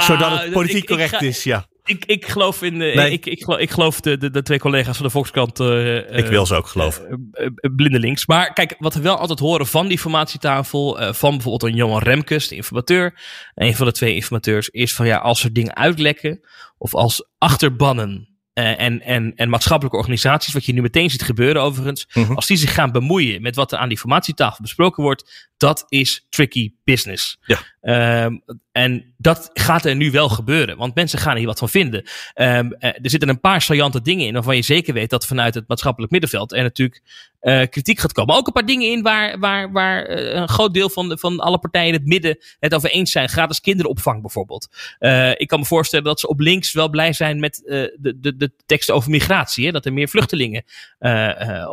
zodat 0.00 0.40
het 0.40 0.52
politiek 0.52 0.82
ik, 0.82 0.88
correct 0.88 1.12
ik 1.12 1.18
ga, 1.18 1.24
is, 1.24 1.42
ja. 1.42 1.66
Ik, 1.88 2.04
ik 2.04 2.26
geloof 2.26 2.62
in. 2.62 2.80
Uh, 2.80 2.96
nee. 2.96 3.12
ik, 3.12 3.26
ik, 3.26 3.42
geloof, 3.42 3.60
ik 3.60 3.70
geloof 3.70 4.00
de, 4.00 4.16
de, 4.16 4.30
de, 4.30 4.42
twee 4.42 4.58
collega's 4.58 4.96
van 4.96 5.06
de 5.06 5.12
Volkskrant. 5.12 5.60
Uh, 5.60 6.16
ik 6.16 6.26
wil 6.26 6.46
ze 6.46 6.54
ook 6.54 6.66
geloven. 6.66 7.30
Uh, 7.32 7.48
blindelings. 7.76 8.26
Maar 8.26 8.52
kijk, 8.52 8.74
wat 8.78 8.94
we 8.94 9.00
wel 9.00 9.16
altijd 9.16 9.38
horen 9.38 9.66
van 9.66 9.88
die 9.88 9.98
formatietafel. 9.98 10.98
van 11.14 11.30
bijvoorbeeld 11.30 11.72
een 11.72 11.78
Johan 11.78 12.02
Remkes, 12.02 12.48
de 12.48 12.54
informateur. 12.54 13.20
Een 13.54 13.76
van 13.76 13.86
de 13.86 13.92
twee 13.92 14.14
informateurs. 14.14 14.68
Is 14.68 14.94
van 14.94 15.06
ja, 15.06 15.16
als 15.16 15.44
er 15.44 15.52
dingen 15.52 15.76
uitlekken. 15.76 16.40
Of 16.78 16.94
als 16.94 17.28
achterbannen. 17.38 18.28
en, 18.52 19.02
en, 19.02 19.32
en 19.34 19.48
maatschappelijke 19.48 19.98
organisaties, 19.98 20.52
wat 20.52 20.64
je 20.64 20.72
nu 20.72 20.80
meteen 20.80 21.10
ziet 21.10 21.22
gebeuren 21.22 21.62
overigens. 21.62 22.08
Mhm. 22.12 22.32
Als 22.32 22.46
die 22.46 22.56
zich 22.56 22.74
gaan 22.74 22.92
bemoeien 22.92 23.42
met 23.42 23.56
wat 23.56 23.72
er 23.72 23.78
aan 23.78 23.88
die 23.88 23.98
formatietafel 23.98 24.62
besproken 24.62 25.02
wordt. 25.02 25.47
Dat 25.58 25.84
is 25.88 26.26
tricky 26.28 26.72
business. 26.84 27.38
Ja. 27.46 27.58
Ehm, 27.80 28.38
en 28.72 29.14
dat 29.16 29.50
gaat 29.52 29.84
er 29.84 29.96
nu 29.96 30.10
wel 30.10 30.28
gebeuren, 30.28 30.76
want 30.76 30.94
mensen 30.94 31.18
gaan 31.18 31.36
hier 31.36 31.46
wat 31.46 31.58
van 31.58 31.68
vinden. 31.68 32.02
Ehm, 32.34 32.70
eh, 32.72 32.90
er 32.90 33.10
zitten 33.10 33.28
een 33.28 33.40
paar 33.40 33.62
saillante 33.62 34.02
dingen 34.02 34.26
in 34.26 34.32
waarvan 34.32 34.56
je 34.56 34.62
zeker 34.62 34.94
weet 34.94 35.10
dat 35.10 35.26
vanuit 35.26 35.54
het 35.54 35.68
maatschappelijk 35.68 36.12
middenveld 36.12 36.52
er 36.52 36.62
natuurlijk 36.62 37.02
uh, 37.42 37.62
kritiek 37.70 37.98
gaat 37.98 38.12
komen. 38.12 38.34
Ook 38.34 38.46
een 38.46 38.52
paar 38.52 38.66
dingen 38.66 38.90
in 38.90 39.02
waar, 39.02 39.38
waar, 39.38 39.72
waar 39.72 40.10
uh, 40.10 40.34
een 40.34 40.48
groot 40.48 40.74
deel 40.74 40.90
van, 40.90 41.08
de, 41.08 41.18
van 41.18 41.40
alle 41.40 41.58
partijen 41.58 41.88
in 41.88 41.94
het 41.94 42.06
midden 42.06 42.38
het 42.60 42.74
over 42.74 42.90
eens 42.90 43.10
zijn. 43.10 43.28
Gratis 43.28 43.60
kinderopvang 43.60 44.20
bijvoorbeeld. 44.20 44.68
Uh, 45.00 45.30
ik 45.30 45.48
kan 45.48 45.58
me 45.58 45.64
voorstellen 45.64 46.04
dat 46.04 46.20
ze 46.20 46.28
op 46.28 46.40
links 46.40 46.72
wel 46.72 46.88
blij 46.88 47.12
zijn 47.12 47.40
met 47.40 47.62
de, 47.64 48.16
de, 48.20 48.36
de 48.36 48.52
teksten 48.66 48.94
over 48.94 49.10
migratie. 49.10 49.66
Hè? 49.66 49.72
Dat 49.72 49.86
er 49.86 49.92
meer 49.92 50.08
vluchtelingen 50.08 50.64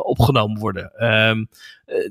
opgenomen 0.02 0.58
worden. 0.58 1.04
Um, 1.04 1.48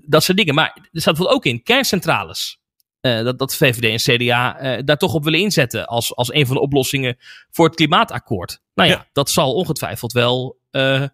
dat 0.06 0.24
soort 0.24 0.38
dingen. 0.38 0.56
Maar 0.56 0.72
er 0.76 1.02
staat 1.02 1.16
bijvoorbeeld 1.16 1.38
ook 1.38 1.46
in 1.46 1.64
kerncentrales. 1.66 2.60
Uh, 3.02 3.24
dat, 3.24 3.40
dat 3.40 3.56
VVD 3.56 4.08
en 4.08 4.18
CDA 4.18 4.62
uh, 4.62 4.82
daar 4.86 4.98
toch 4.98 5.14
op 5.14 5.24
willen 5.24 5.40
inzetten 5.40 5.86
als, 5.86 6.16
als 6.16 6.34
een 6.34 6.46
van 6.46 6.56
de 6.56 6.62
oplossingen 6.62 7.18
voor 7.52 7.66
het 7.66 7.76
klimaatakkoord. 7.76 8.62
Nou 8.74 8.90
ja, 8.90 8.96
ja. 8.96 9.08
dat 9.12 9.30
zal 9.30 9.54
ongetwijfeld 9.54 10.12
wel, 10.12 10.60
uh, 10.72 11.06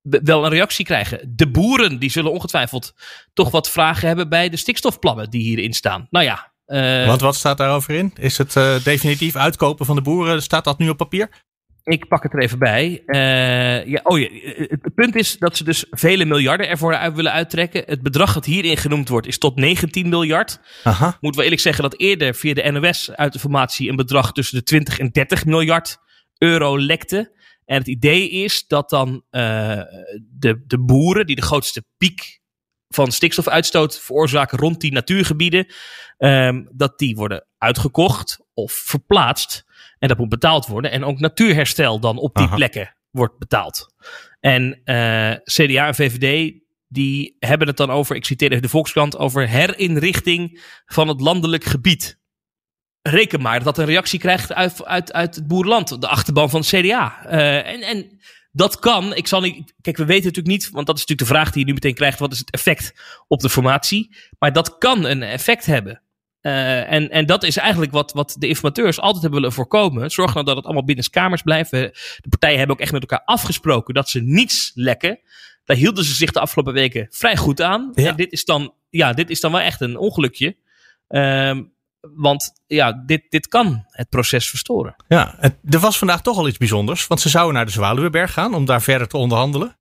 wel 0.00 0.44
een 0.44 0.50
reactie 0.50 0.84
krijgen. 0.84 1.32
De 1.36 1.50
boeren 1.50 1.98
die 1.98 2.10
zullen 2.10 2.32
ongetwijfeld 2.32 2.94
toch 3.32 3.50
wat 3.50 3.70
vragen 3.70 4.06
hebben 4.06 4.28
bij 4.28 4.48
de 4.48 4.56
stikstofplannen 4.56 5.30
die 5.30 5.42
hierin 5.42 5.72
staan. 5.72 6.06
Nou 6.10 6.24
ja. 6.24 6.52
Want 7.06 7.20
wat 7.20 7.34
staat 7.34 7.58
daarover 7.58 7.94
in? 7.94 8.12
Is 8.18 8.38
het 8.38 8.52
definitief 8.84 9.36
uitkopen 9.36 9.86
van 9.86 9.96
de 9.96 10.02
boeren? 10.02 10.42
Staat 10.42 10.64
dat 10.64 10.78
nu 10.78 10.88
op 10.88 10.96
papier? 10.96 11.28
Ik 11.86 12.08
pak 12.08 12.22
het 12.22 12.32
er 12.32 12.42
even 12.42 12.58
bij. 12.58 13.02
Uh, 13.06 13.86
ja, 13.86 14.00
oh 14.02 14.18
ja, 14.18 14.28
het 14.56 14.94
punt 14.94 15.14
is 15.14 15.38
dat 15.38 15.56
ze 15.56 15.64
dus 15.64 15.86
vele 15.90 16.24
miljarden 16.24 16.68
ervoor 16.68 16.94
uit 16.94 17.14
willen 17.14 17.32
uittrekken. 17.32 17.82
Het 17.86 18.02
bedrag 18.02 18.34
dat 18.34 18.44
hierin 18.44 18.76
genoemd 18.76 19.08
wordt 19.08 19.26
is 19.26 19.38
tot 19.38 19.56
19 19.56 20.08
miljard. 20.08 20.60
Aha. 20.84 21.16
Moet 21.20 21.34
wel 21.34 21.44
eerlijk 21.44 21.62
zeggen 21.62 21.82
dat 21.82 22.00
eerder 22.00 22.34
via 22.34 22.54
de 22.54 22.70
NOS 22.70 23.10
uit 23.10 23.32
de 23.32 23.38
formatie 23.38 23.88
een 23.88 23.96
bedrag 23.96 24.32
tussen 24.32 24.58
de 24.58 24.64
20 24.64 24.98
en 24.98 25.10
30 25.10 25.44
miljard 25.44 25.98
euro 26.38 26.78
lekte. 26.78 27.32
En 27.64 27.78
het 27.78 27.88
idee 27.88 28.30
is 28.30 28.66
dat 28.66 28.90
dan 28.90 29.08
uh, 29.10 29.20
de, 30.38 30.64
de 30.66 30.84
boeren 30.84 31.26
die 31.26 31.36
de 31.36 31.42
grootste 31.42 31.84
piek 31.96 32.40
van 32.96 33.12
stikstofuitstoot 33.12 34.00
veroorzaken 34.00 34.58
rond 34.58 34.80
die 34.80 34.92
natuurgebieden, 34.92 35.66
um, 36.18 36.68
dat 36.72 36.98
die 36.98 37.16
worden 37.16 37.46
uitgekocht 37.58 38.40
of 38.54 38.72
verplaatst 38.72 39.64
en 39.98 40.08
dat 40.08 40.18
moet 40.18 40.28
betaald 40.28 40.66
worden. 40.66 40.90
En 40.90 41.04
ook 41.04 41.18
natuurherstel 41.18 42.00
dan 42.00 42.18
op 42.18 42.34
die 42.34 42.46
Aha. 42.46 42.54
plekken 42.54 42.96
wordt 43.10 43.38
betaald. 43.38 43.94
En 44.40 44.80
uh, 44.84 45.32
CDA 45.44 45.86
en 45.86 45.94
VVD 45.94 46.54
die 46.88 47.36
hebben 47.38 47.66
het 47.66 47.76
dan 47.76 47.90
over, 47.90 48.16
ik 48.16 48.24
citeer 48.24 48.50
even 48.50 48.62
de 48.62 48.68
Volkskrant, 48.68 49.16
over 49.16 49.48
herinrichting 49.48 50.62
van 50.86 51.08
het 51.08 51.20
landelijk 51.20 51.64
gebied. 51.64 52.18
Reken 53.02 53.42
maar 53.42 53.62
dat 53.62 53.78
een 53.78 53.84
reactie 53.84 54.18
krijgt 54.18 54.52
uit, 54.52 54.84
uit, 54.84 55.12
uit 55.12 55.34
het 55.34 55.46
boerland, 55.46 56.00
de 56.00 56.08
achterban 56.08 56.50
van 56.50 56.60
het 56.60 56.68
CDA. 56.68 57.26
Uh, 57.26 57.66
en, 57.66 57.80
en 57.80 58.20
dat 58.56 58.78
kan. 58.78 59.14
Ik 59.14 59.26
zal 59.26 59.40
niet. 59.40 59.74
Kijk, 59.80 59.96
we 59.96 60.04
weten 60.04 60.24
natuurlijk 60.24 60.54
niet, 60.54 60.70
want 60.70 60.86
dat 60.86 60.96
is 60.96 61.00
natuurlijk 61.00 61.28
de 61.28 61.34
vraag 61.34 61.50
die 61.50 61.60
je 61.60 61.66
nu 61.66 61.72
meteen 61.72 61.94
krijgt: 61.94 62.18
wat 62.18 62.32
is 62.32 62.38
het 62.38 62.50
effect 62.50 62.94
op 63.28 63.40
de 63.40 63.50
formatie? 63.50 64.16
Maar 64.38 64.52
dat 64.52 64.78
kan 64.78 65.04
een 65.04 65.22
effect 65.22 65.66
hebben. 65.66 66.00
Uh, 66.42 66.92
en, 66.92 67.10
en 67.10 67.26
dat 67.26 67.42
is 67.42 67.56
eigenlijk 67.56 67.92
wat, 67.92 68.12
wat 68.12 68.36
de 68.38 68.48
informateurs 68.48 69.00
altijd 69.00 69.22
hebben 69.22 69.40
willen 69.40 69.54
voorkomen. 69.54 70.10
Zorg 70.10 70.34
nou 70.34 70.46
dat 70.46 70.56
het 70.56 70.64
allemaal 70.64 70.84
binnen 70.84 71.10
kamers 71.10 71.42
blijft. 71.42 71.70
De 71.70 72.28
partijen 72.28 72.58
hebben 72.58 72.76
ook 72.76 72.82
echt 72.82 72.92
met 72.92 73.00
elkaar 73.00 73.22
afgesproken 73.24 73.94
dat 73.94 74.08
ze 74.08 74.20
niets 74.20 74.70
lekken. 74.74 75.20
Daar 75.64 75.76
hielden 75.76 76.04
ze 76.04 76.14
zich 76.14 76.32
de 76.32 76.40
afgelopen 76.40 76.72
weken 76.72 77.06
vrij 77.10 77.36
goed 77.36 77.60
aan. 77.60 77.92
Ja. 77.94 78.08
En 78.08 78.16
dit 78.16 78.32
is 78.32 78.44
dan, 78.44 78.74
ja, 78.90 79.12
dit 79.12 79.30
is 79.30 79.40
dan 79.40 79.52
wel 79.52 79.60
echt 79.60 79.80
een 79.80 79.96
ongelukje. 79.96 80.56
Um, 81.08 81.72
want 82.14 82.52
ja, 82.66 83.02
dit, 83.06 83.22
dit 83.28 83.48
kan 83.48 83.84
het 83.86 84.08
proces 84.08 84.48
verstoren. 84.48 84.94
Ja, 85.08 85.38
er 85.70 85.78
was 85.78 85.98
vandaag 85.98 86.22
toch 86.22 86.38
al 86.38 86.48
iets 86.48 86.58
bijzonders. 86.58 87.06
Want 87.06 87.20
ze 87.20 87.28
zouden 87.28 87.54
naar 87.54 87.66
de 87.66 87.72
Zwaluweberg 87.72 88.32
gaan 88.32 88.54
om 88.54 88.64
daar 88.64 88.82
verder 88.82 89.08
te 89.08 89.16
onderhandelen. 89.16 89.76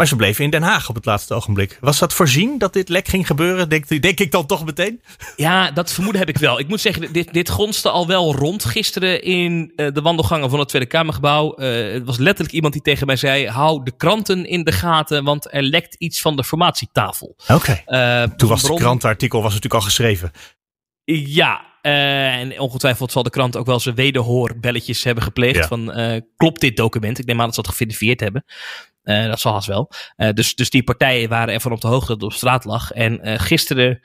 Maar 0.00 0.08
ze 0.08 0.16
bleven 0.16 0.44
in 0.44 0.50
Den 0.50 0.62
Haag 0.62 0.88
op 0.88 0.94
het 0.94 1.04
laatste 1.04 1.34
ogenblik. 1.34 1.78
Was 1.80 1.98
dat 1.98 2.12
voorzien 2.12 2.58
dat 2.58 2.72
dit 2.72 2.88
lek 2.88 3.08
ging 3.08 3.26
gebeuren? 3.26 3.68
Denk, 3.68 4.02
denk 4.02 4.20
ik 4.20 4.30
dan 4.30 4.46
toch 4.46 4.64
meteen? 4.64 5.02
Ja, 5.36 5.70
dat 5.70 5.92
vermoeden 5.92 6.20
heb 6.20 6.28
ik 6.28 6.38
wel. 6.38 6.58
Ik 6.58 6.68
moet 6.68 6.80
zeggen, 6.80 7.12
dit, 7.12 7.32
dit 7.32 7.48
gonste 7.48 7.90
al 7.90 8.06
wel 8.06 8.34
rond 8.34 8.64
gisteren 8.64 9.22
in 9.22 9.72
uh, 9.76 9.92
de 9.92 10.02
wandelgangen 10.02 10.50
van 10.50 10.58
het 10.58 10.68
Tweede 10.68 10.88
Kamergebouw. 10.88 11.58
Uh, 11.58 11.92
het 11.92 12.04
was 12.04 12.18
letterlijk 12.18 12.54
iemand 12.54 12.72
die 12.72 12.82
tegen 12.82 13.06
mij 13.06 13.16
zei: 13.16 13.48
hou 13.48 13.84
de 13.84 13.96
kranten 13.96 14.46
in 14.46 14.64
de 14.64 14.72
gaten, 14.72 15.24
want 15.24 15.54
er 15.54 15.62
lekt 15.62 15.94
iets 15.94 16.20
van 16.20 16.36
de 16.36 16.44
formatietafel. 16.44 17.36
Oké. 17.48 17.82
Okay. 17.86 18.22
Uh, 18.24 18.30
Toen 18.36 18.48
was 18.48 18.62
het 18.62 18.74
krantenartikel 18.74 19.42
was 19.42 19.54
natuurlijk 19.54 19.82
al 19.82 19.88
geschreven. 19.88 20.30
Ja, 21.04 21.69
uh, 21.82 22.34
en 22.34 22.60
ongetwijfeld 22.60 23.12
zal 23.12 23.22
de 23.22 23.30
krant 23.30 23.56
ook 23.56 23.66
wel 23.66 23.80
zijn 23.80 23.94
wederhoorbelletjes 23.94 25.04
hebben 25.04 25.24
gepleegd. 25.24 25.56
Ja. 25.56 25.66
Van 25.66 25.98
uh, 25.98 26.20
klopt 26.36 26.60
dit 26.60 26.76
document? 26.76 27.18
Ik 27.18 27.26
neem 27.26 27.38
aan 27.38 27.46
dat 27.46 27.54
ze 27.54 27.62
dat 27.62 27.70
geverifieerd 27.70 28.20
hebben. 28.20 28.44
Uh, 29.04 29.26
dat 29.26 29.40
zal 29.40 29.52
haast 29.52 29.66
wel. 29.66 29.90
dus, 30.34 30.54
dus 30.54 30.70
die 30.70 30.82
partijen 30.82 31.28
waren 31.28 31.54
ervan 31.54 31.72
op 31.72 31.80
de 31.80 31.86
hoogte 31.86 32.06
dat 32.06 32.20
het 32.20 32.30
op 32.30 32.32
straat 32.32 32.64
lag. 32.64 32.90
En 32.90 33.40
gisteren 33.40 34.00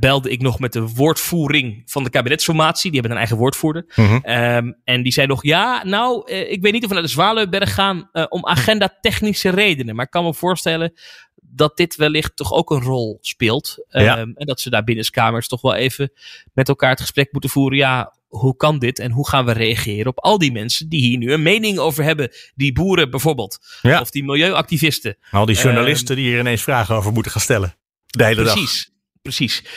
belde 0.00 0.30
ik 0.30 0.40
nog 0.40 0.58
met 0.58 0.72
de 0.72 0.88
woordvoering 0.88 1.82
van 1.84 2.04
de 2.04 2.10
kabinetsformatie. 2.10 2.90
Die 2.90 3.00
hebben 3.00 3.10
een 3.10 3.22
eigen 3.22 3.36
woordvoerder. 3.36 3.84
-hmm. 3.88 4.22
um, 4.24 4.80
en 4.84 5.02
die 5.02 5.12
zei 5.12 5.26
nog: 5.26 5.42
Ja, 5.42 5.84
nou, 5.84 6.30
ik 6.32 6.62
weet 6.62 6.72
niet 6.72 6.82
of 6.82 6.88
we 6.88 6.94
naar 6.94 7.02
de 7.02 7.10
Zwaluwberg 7.10 7.74
gaan 7.74 8.10
om 8.28 8.46
agenda-technische 8.46 9.48
redenen. 9.48 9.94
Maar 9.94 10.04
ik 10.04 10.10
kan 10.10 10.24
me 10.24 10.34
voorstellen 10.34 10.92
dat 11.50 11.76
dit 11.76 11.96
wellicht 11.96 12.36
toch 12.36 12.52
ook 12.52 12.70
een 12.70 12.82
rol 12.82 13.18
speelt. 13.20 13.84
Ja. 13.88 14.18
Um, 14.18 14.32
en 14.36 14.46
dat 14.46 14.60
ze 14.60 14.70
daar 14.70 14.84
binnenskamers 14.84 15.48
toch 15.48 15.60
wel 15.60 15.74
even 15.74 16.12
met 16.52 16.68
elkaar 16.68 16.90
het 16.90 17.00
gesprek 17.00 17.32
moeten 17.32 17.50
voeren. 17.50 17.78
Ja, 17.78 18.14
hoe 18.28 18.56
kan 18.56 18.78
dit 18.78 18.98
en 18.98 19.10
hoe 19.10 19.28
gaan 19.28 19.44
we 19.44 19.52
reageren 19.52 20.06
op 20.06 20.18
al 20.18 20.38
die 20.38 20.52
mensen 20.52 20.88
die 20.88 21.00
hier 21.00 21.18
nu 21.18 21.32
een 21.32 21.42
mening 21.42 21.78
over 21.78 22.04
hebben? 22.04 22.30
Die 22.54 22.72
boeren 22.72 23.10
bijvoorbeeld. 23.10 23.58
Ja. 23.82 24.00
Of 24.00 24.10
die 24.10 24.24
milieuactivisten. 24.24 25.16
Al 25.30 25.46
die 25.46 25.56
journalisten 25.56 26.16
um, 26.16 26.22
die 26.22 26.30
hier 26.30 26.40
ineens 26.40 26.62
vragen 26.62 26.94
over 26.94 27.12
moeten 27.12 27.32
gaan 27.32 27.40
stellen. 27.40 27.76
De 28.06 28.24
hele 28.24 28.42
precies. 28.42 28.54
dag. 28.54 28.64
Precies. 28.64 28.96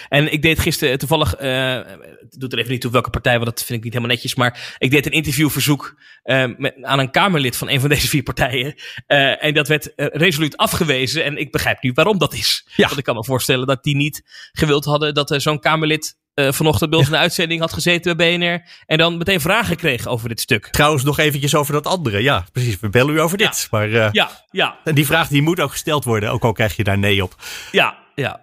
En 0.10 0.31
ik 0.31 0.41
deed 0.41 0.60
gisteren 0.60 0.98
toevallig, 0.98 1.41
uh, 1.41 1.74
het 1.74 2.36
doet 2.38 2.53
er 2.53 2.60
even 2.60 2.72
niet 2.72 2.81
toe 2.81 2.91
welke 2.91 3.10
partij, 3.10 3.34
want 3.34 3.46
dat 3.46 3.63
vind 3.63 3.77
ik 3.77 3.84
niet 3.84 3.93
helemaal 3.93 4.15
netjes. 4.15 4.36
Maar 4.36 4.75
ik 4.77 4.91
deed 4.91 5.05
een 5.05 5.12
interviewverzoek 5.12 5.96
uh, 6.24 6.46
met, 6.58 6.75
aan 6.81 7.00
een 7.00 7.12
Kamerlid 7.12 7.58
van 7.58 7.70
een 7.70 7.79
van 7.79 7.89
deze 7.89 8.08
vier 8.08 8.24
partijen. 8.24 8.74
Uh, 9.08 9.43
en 9.43 9.53
dat 9.53 9.67
werd 9.67 9.91
resoluut 9.96 10.58
afgewezen. 10.58 11.24
En 11.24 11.38
ik 11.38 11.51
begrijp 11.51 11.81
nu 11.81 11.91
waarom 11.93 12.17
dat 12.17 12.34
is. 12.34 12.67
Ja. 12.75 12.86
Want 12.86 12.98
ik 12.98 13.03
kan 13.03 13.15
me 13.15 13.24
voorstellen 13.24 13.67
dat 13.67 13.84
die 13.84 13.96
niet 13.96 14.50
gewild 14.51 14.86
hadden 14.86 15.13
dat 15.13 15.34
zo'n 15.38 15.60
Kamerlid 15.60 16.20
uh, 16.36 16.51
vanochtend 16.51 16.89
bij 16.89 17.00
ons 17.00 17.08
in 17.08 17.13
de 17.13 17.20
uitzending 17.20 17.60
had 17.60 17.74
gezeten 17.74 18.17
bij 18.17 18.38
BNR. 18.38 18.70
En 18.86 18.98
dan 18.98 19.17
meteen 19.17 19.41
vragen 19.41 19.75
kreeg 19.75 20.08
over 20.08 20.29
dit 20.29 20.39
stuk. 20.39 20.67
Trouwens, 20.67 21.03
nog 21.03 21.20
eventjes 21.20 21.55
over 21.55 21.74
dat 21.74 21.88
andere. 21.88 22.22
Ja, 22.22 22.46
precies. 22.51 22.79
We 22.79 22.89
bellen 22.89 23.15
u 23.15 23.22
over 23.22 23.38
dit. 23.38 23.60
Ja. 23.62 23.77
Maar, 23.77 23.89
uh, 23.89 24.10
ja, 24.12 24.46
ja. 24.51 24.79
En 24.84 24.96
die 24.96 25.05
vraag 25.05 25.27
die 25.27 25.41
moet 25.41 25.60
ook 25.60 25.72
gesteld 25.72 26.03
worden, 26.03 26.31
ook 26.31 26.43
al 26.43 26.51
krijg 26.51 26.75
je 26.75 26.84
daar 26.84 26.98
nee 26.98 27.24
op. 27.24 27.36
Ja, 27.72 27.98
ja. 28.15 28.39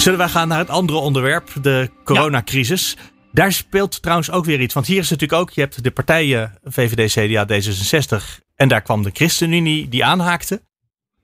Zullen 0.00 0.18
wij 0.18 0.28
gaan 0.28 0.48
naar 0.48 0.58
het 0.58 0.68
andere 0.68 0.98
onderwerp, 0.98 1.50
de 1.62 1.90
coronacrisis? 2.04 2.96
Ja. 2.96 3.02
Daar 3.32 3.52
speelt 3.52 4.02
trouwens 4.02 4.30
ook 4.30 4.44
weer 4.44 4.60
iets. 4.60 4.74
Want 4.74 4.86
hier 4.86 4.98
is 4.98 5.10
natuurlijk 5.10 5.40
ook, 5.40 5.50
je 5.50 5.60
hebt 5.60 5.82
de 5.82 5.90
partijen 5.90 6.58
VVD, 6.64 7.12
CDA, 7.12 7.46
D66. 7.46 8.44
En 8.56 8.68
daar 8.68 8.82
kwam 8.82 9.02
de 9.02 9.10
ChristenUnie 9.12 9.88
die 9.88 10.04
aanhaakte. 10.04 10.62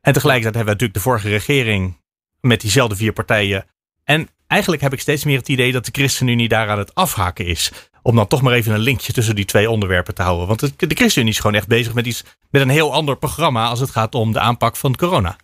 En 0.01 0.13
tegelijkertijd 0.13 0.55
hebben 0.55 0.65
we 0.65 0.71
natuurlijk 0.71 0.95
de 0.95 1.01
vorige 1.01 1.29
regering 1.29 2.01
met 2.41 2.61
diezelfde 2.61 2.97
vier 2.97 3.13
partijen. 3.13 3.65
En 4.05 4.29
eigenlijk 4.47 4.83
heb 4.83 4.93
ik 4.93 5.01
steeds 5.01 5.25
meer 5.25 5.39
het 5.39 5.49
idee 5.49 5.73
dat 5.73 5.85
de 5.85 5.93
ChristenUnie 5.93 6.49
daar 6.49 6.69
aan 6.69 6.79
het 6.79 6.95
afhaken 6.95 7.47
is. 7.47 7.71
Om 8.03 8.17
dan 8.17 8.27
toch 8.27 8.43
maar 8.43 8.53
even 8.53 8.75
een 8.75 8.81
linkje 8.81 9.13
tussen 9.13 9.35
die 9.35 9.45
twee 9.45 9.71
onderwerpen 9.71 10.15
te 10.15 10.23
houden. 10.23 10.47
Want 10.47 10.61
de, 10.61 10.87
de 10.87 10.95
ChristenUnie 10.95 11.33
is 11.33 11.41
gewoon 11.41 11.57
echt 11.57 11.69
bezig 11.69 11.95
met, 11.95 12.07
iets, 12.07 12.25
met 12.51 12.63
een 12.63 12.69
heel 12.69 12.93
ander 12.93 13.17
programma 13.17 13.67
als 13.67 13.81
het 13.81 13.91
gaat 13.91 14.15
om 14.15 14.33
de 14.33 14.41
aanpak 14.41 14.77
van 14.77 14.97
corona. 14.97 15.37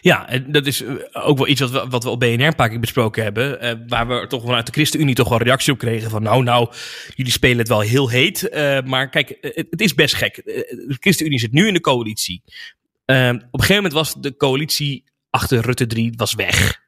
Ja, 0.00 0.38
dat 0.46 0.66
is 0.66 0.84
ook 1.12 1.38
wel 1.38 1.48
iets 1.48 1.60
wat 1.60 1.70
we, 1.70 1.86
wat 1.88 2.04
we 2.04 2.10
op 2.10 2.20
BNR 2.20 2.46
een 2.46 2.54
paar 2.54 2.68
keer 2.68 2.80
besproken 2.80 3.22
hebben. 3.22 3.64
Uh, 3.64 3.72
waar 3.86 4.08
we 4.08 4.26
toch 4.26 4.42
vanuit 4.42 4.66
de 4.66 4.72
ChristenUnie 4.72 5.14
toch 5.14 5.28
wel 5.28 5.38
reactie 5.38 5.72
op 5.72 5.78
kregen. 5.78 6.10
Van 6.10 6.22
nou, 6.22 6.42
nou, 6.42 6.72
jullie 7.14 7.32
spelen 7.32 7.58
het 7.58 7.68
wel 7.68 7.80
heel 7.80 8.08
heet. 8.08 8.48
Uh, 8.52 8.80
maar 8.82 9.08
kijk, 9.08 9.38
het, 9.40 9.66
het, 9.70 9.80
is 9.80 9.94
best 9.94 10.14
gek. 10.14 10.34
De 10.44 10.96
ChristenUnie 11.00 11.38
zit 11.38 11.52
nu 11.52 11.66
in 11.66 11.74
de 11.74 11.80
coalitie. 11.80 12.42
Uh, 13.06 13.28
op 13.28 13.34
een 13.34 13.40
gegeven 13.50 13.74
moment 13.74 13.92
was 13.92 14.14
de 14.14 14.36
coalitie 14.36 15.04
achter 15.30 15.60
Rutte 15.60 15.86
3 15.86 16.12
was 16.16 16.34
weg. 16.34 16.78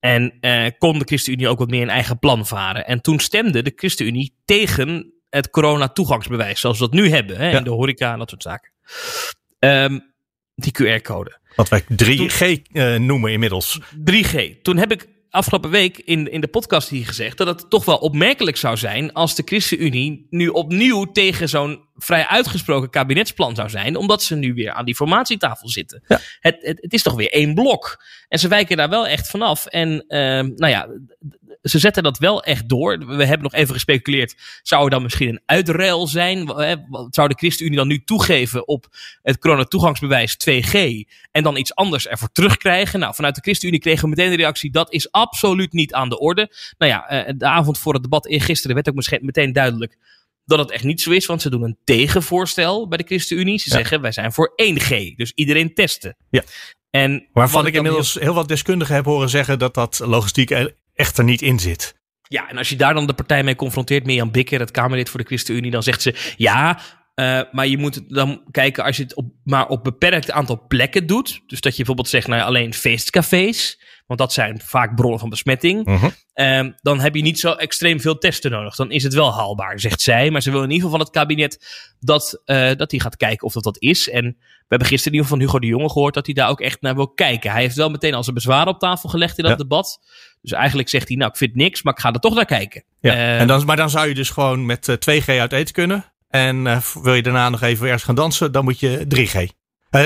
En 0.00 0.32
kon 0.78 0.98
de 0.98 1.04
ChristenUnie 1.04 1.48
ook 1.48 1.58
wat 1.58 1.70
meer 1.70 1.82
een 1.82 1.88
eigen 1.88 2.18
plan 2.18 2.46
varen. 2.46 2.86
En 2.86 3.00
toen 3.00 3.20
stemde 3.20 3.62
de 3.62 3.72
ChristenUnie 3.76 4.34
tegen 4.44 5.12
het 5.30 5.50
corona-toegangsbewijs. 5.50 6.60
Zoals 6.60 6.78
we 6.78 6.84
dat 6.84 6.94
nu 6.94 7.08
hebben. 7.08 7.36
Hè, 7.36 7.50
Ja. 7.50 7.58
in 7.58 7.64
de 7.64 7.70
horeca 7.70 8.12
en 8.12 8.18
dat 8.18 8.30
soort 8.30 8.42
zaken. 8.42 8.72
Um, 9.58 10.12
die 10.54 10.72
QR-code. 10.72 11.40
Wat 11.54 11.68
wij 11.68 11.82
3G 11.82 12.62
uh, 12.72 12.96
noemen 12.96 13.32
inmiddels. 13.32 13.80
3G. 14.10 14.62
Toen 14.62 14.76
heb 14.76 14.92
ik 14.92 15.08
afgelopen 15.32 15.70
week 15.70 15.98
in, 15.98 16.30
in 16.30 16.40
de 16.40 16.48
podcast 16.48 16.88
hier 16.88 17.06
gezegd 17.06 17.38
dat 17.38 17.46
het 17.46 17.70
toch 17.70 17.84
wel 17.84 17.96
opmerkelijk 17.96 18.56
zou 18.56 18.76
zijn 18.76 19.12
als 19.12 19.34
de 19.34 19.42
ChristenUnie 19.44 20.26
nu 20.30 20.48
opnieuw 20.48 21.04
tegen 21.04 21.48
zo'n 21.48 21.84
vrij 21.96 22.26
uitgesproken 22.26 22.90
kabinetsplan 22.90 23.54
zou 23.54 23.68
zijn, 23.68 23.96
omdat 23.96 24.22
ze 24.22 24.36
nu 24.36 24.54
weer 24.54 24.72
aan 24.72 24.84
die 24.84 24.94
formatietafel 24.94 25.68
zitten. 25.68 26.02
Ja. 26.06 26.20
Het, 26.40 26.56
het, 26.60 26.78
het, 26.80 26.92
is 26.92 27.02
toch 27.02 27.14
weer 27.14 27.30
één 27.30 27.54
blok. 27.54 28.04
En 28.28 28.38
ze 28.38 28.48
wijken 28.48 28.76
daar 28.76 28.88
wel 28.88 29.06
echt 29.06 29.30
vanaf. 29.30 29.66
En 29.66 29.90
uh, 29.90 29.98
nou 30.56 30.68
ja, 30.68 30.88
ze 31.62 31.78
zetten 31.78 32.02
dat 32.02 32.18
wel 32.18 32.42
echt 32.42 32.68
door. 32.68 32.98
We 33.06 33.24
hebben 33.24 33.42
nog 33.42 33.54
even 33.54 33.74
gespeculeerd. 33.74 34.60
Zou 34.62 34.84
er 34.84 34.90
dan 34.90 35.02
misschien 35.02 35.28
een 35.28 35.40
uitruil 35.46 36.06
zijn? 36.06 36.46
Zou 37.10 37.28
de 37.28 37.34
ChristenUnie 37.34 37.78
dan 37.78 37.88
nu 37.88 38.04
toegeven 38.04 38.68
op 38.68 38.86
het 39.22 39.38
coronatoegangsbewijs 39.38 40.36
2G 40.50 40.78
en 41.30 41.42
dan 41.42 41.56
iets 41.56 41.74
anders 41.74 42.06
ervoor 42.06 42.32
terugkrijgen? 42.32 43.00
Nou, 43.00 43.14
vanuit 43.14 43.34
de 43.34 43.40
ChristenUnie 43.40 43.80
kregen 43.80 44.02
we 44.02 44.08
meteen 44.08 44.30
de 44.30 44.36
reactie: 44.36 44.70
dat 44.70 44.92
is 44.92 45.10
absoluut 45.10 45.72
niet 45.72 45.94
aan 45.94 46.08
de 46.08 46.18
orde. 46.18 46.52
Nou 46.78 46.92
ja, 46.92 47.32
de 47.32 47.46
avond 47.46 47.78
voor 47.78 47.92
het 47.92 48.02
debat 48.02 48.26
gisteren 48.30 48.74
werd 48.74 48.88
ook 48.88 49.20
meteen 49.22 49.52
duidelijk 49.52 49.98
dat 50.44 50.58
het 50.58 50.70
echt 50.70 50.84
niet 50.84 51.00
zo 51.00 51.10
is, 51.10 51.26
want 51.26 51.42
ze 51.42 51.50
doen 51.50 51.62
een 51.62 51.78
tegenvoorstel 51.84 52.88
bij 52.88 52.98
de 52.98 53.04
ChristenUnie. 53.04 53.58
Ze 53.58 53.70
zeggen 53.70 54.00
wij 54.00 54.12
zijn 54.12 54.32
voor 54.32 54.52
1G, 54.62 55.14
dus 55.16 55.32
iedereen 55.34 55.74
testen. 55.74 56.16
Ja. 56.30 56.42
En 56.90 57.28
Waarvan 57.32 57.66
ik 57.66 57.74
inmiddels 57.74 58.14
heel... 58.14 58.34
wat 58.34 58.48
deskundigen 58.48 58.94
heb 58.94 59.04
horen 59.04 59.28
zeggen 59.28 59.58
dat 59.58 59.74
dat 59.74 59.98
logistiek 60.04 60.50
e- 61.02 61.04
echt 61.04 61.18
er 61.18 61.24
niet 61.24 61.42
in 61.42 61.58
zit. 61.58 61.94
Ja, 62.28 62.48
en 62.48 62.58
als 62.58 62.68
je 62.68 62.76
daar 62.76 62.94
dan 62.94 63.06
de 63.06 63.12
partij 63.12 63.42
mee 63.42 63.56
confronteert, 63.56 64.04
Mirjam 64.04 64.30
Bikker, 64.30 64.60
het 64.60 64.70
Kamerlid 64.70 65.08
voor 65.08 65.20
de 65.20 65.26
ChristenUnie, 65.26 65.70
dan 65.70 65.82
zegt 65.82 66.02
ze 66.02 66.14
ja, 66.36 66.78
uh, 67.14 67.40
maar 67.52 67.66
je 67.66 67.78
moet 67.78 68.14
dan 68.14 68.42
kijken 68.50 68.84
als 68.84 68.96
je 68.96 69.02
het 69.02 69.14
op, 69.14 69.32
maar 69.44 69.68
op 69.68 69.84
beperkt 69.84 70.30
aantal 70.30 70.64
plekken 70.68 71.06
doet. 71.06 71.42
Dus 71.46 71.60
dat 71.60 71.72
je 71.72 71.76
bijvoorbeeld 71.76 72.08
zegt, 72.08 72.26
nou 72.26 72.40
ja, 72.40 72.46
alleen 72.46 72.74
feestcafés 72.74 73.78
want 74.12 74.18
dat 74.18 74.32
zijn 74.32 74.60
vaak 74.64 74.94
bronnen 74.94 75.18
van 75.20 75.28
besmetting. 75.28 75.88
Uh 75.88 76.10
dan 76.82 77.00
heb 77.00 77.14
je 77.14 77.22
niet 77.22 77.38
zo 77.38 77.52
extreem 77.52 78.00
veel 78.00 78.18
testen 78.18 78.50
nodig. 78.50 78.74
Dan 78.74 78.90
is 78.90 79.02
het 79.02 79.14
wel 79.14 79.34
haalbaar, 79.34 79.80
zegt 79.80 80.00
zij. 80.00 80.30
Maar 80.30 80.42
ze 80.42 80.50
wil 80.50 80.62
in 80.62 80.70
ieder 80.70 80.82
geval 80.82 80.90
van 80.90 81.00
het 81.00 81.10
kabinet 81.10 81.66
dat, 82.00 82.42
uh, 82.46 82.70
dat 82.76 82.90
hij 82.90 83.00
gaat 83.00 83.16
kijken 83.16 83.46
of 83.46 83.52
dat 83.52 83.62
dat 83.62 83.80
is. 83.80 84.10
En 84.10 84.24
we 84.24 84.68
hebben 84.68 84.88
gisteren 84.88 85.12
in 85.12 85.18
ieder 85.18 85.24
geval 85.24 85.38
van 85.38 85.40
Hugo 85.40 85.58
de 85.58 85.66
Jonge 85.66 85.90
gehoord 85.90 86.14
dat 86.14 86.26
hij 86.26 86.34
daar 86.34 86.48
ook 86.48 86.60
echt 86.60 86.80
naar 86.80 86.94
wil 86.94 87.08
kijken. 87.08 87.50
Hij 87.50 87.60
heeft 87.60 87.76
wel 87.76 87.90
meteen 87.90 88.14
al 88.14 88.22
zijn 88.22 88.34
bezwaren 88.34 88.72
op 88.72 88.78
tafel 88.78 89.08
gelegd 89.08 89.38
in 89.38 89.44
dat 89.44 89.58
debat. 89.58 90.00
Dus 90.42 90.52
eigenlijk 90.52 90.88
zegt 90.88 91.08
hij, 91.08 91.16
nou 91.16 91.30
ik 91.30 91.36
vind 91.36 91.54
niks, 91.54 91.82
maar 91.82 91.92
ik 91.92 92.00
ga 92.00 92.12
er 92.12 92.20
toch 92.20 92.34
naar 92.34 92.44
kijken. 92.44 92.84
Ja, 93.00 93.14
uh, 93.14 93.40
en 93.40 93.46
dan, 93.46 93.64
maar 93.64 93.76
dan 93.76 93.90
zou 93.90 94.08
je 94.08 94.14
dus 94.14 94.30
gewoon 94.30 94.66
met 94.66 94.98
2G 95.10 95.24
uit 95.26 95.52
eten 95.52 95.74
kunnen. 95.74 96.11
En 96.32 96.82
wil 97.02 97.14
je 97.14 97.22
daarna 97.22 97.48
nog 97.48 97.62
even 97.62 97.84
ergens 97.86 98.02
gaan 98.02 98.14
dansen, 98.14 98.52
dan 98.52 98.64
moet 98.64 98.80
je 98.80 99.06
3G. 99.08 99.46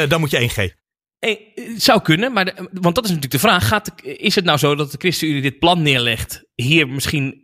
dan 0.08 0.20
moet 0.20 0.30
je 0.30 0.50
1G. 0.50 0.84
Het 1.18 1.82
zou 1.82 2.02
kunnen, 2.02 2.32
maar 2.32 2.54
want 2.72 2.94
dat 2.94 3.04
is 3.04 3.10
natuurlijk 3.10 3.30
de 3.30 3.38
vraag. 3.38 3.68
Gaat 3.68 3.92
is 4.02 4.34
het 4.34 4.44
nou 4.44 4.58
zo 4.58 4.74
dat 4.74 4.90
de 4.90 4.98
ChristenUnie 4.98 5.42
dit 5.42 5.58
plan 5.58 5.82
neerlegt, 5.82 6.44
hier 6.54 6.88
misschien 6.88 7.40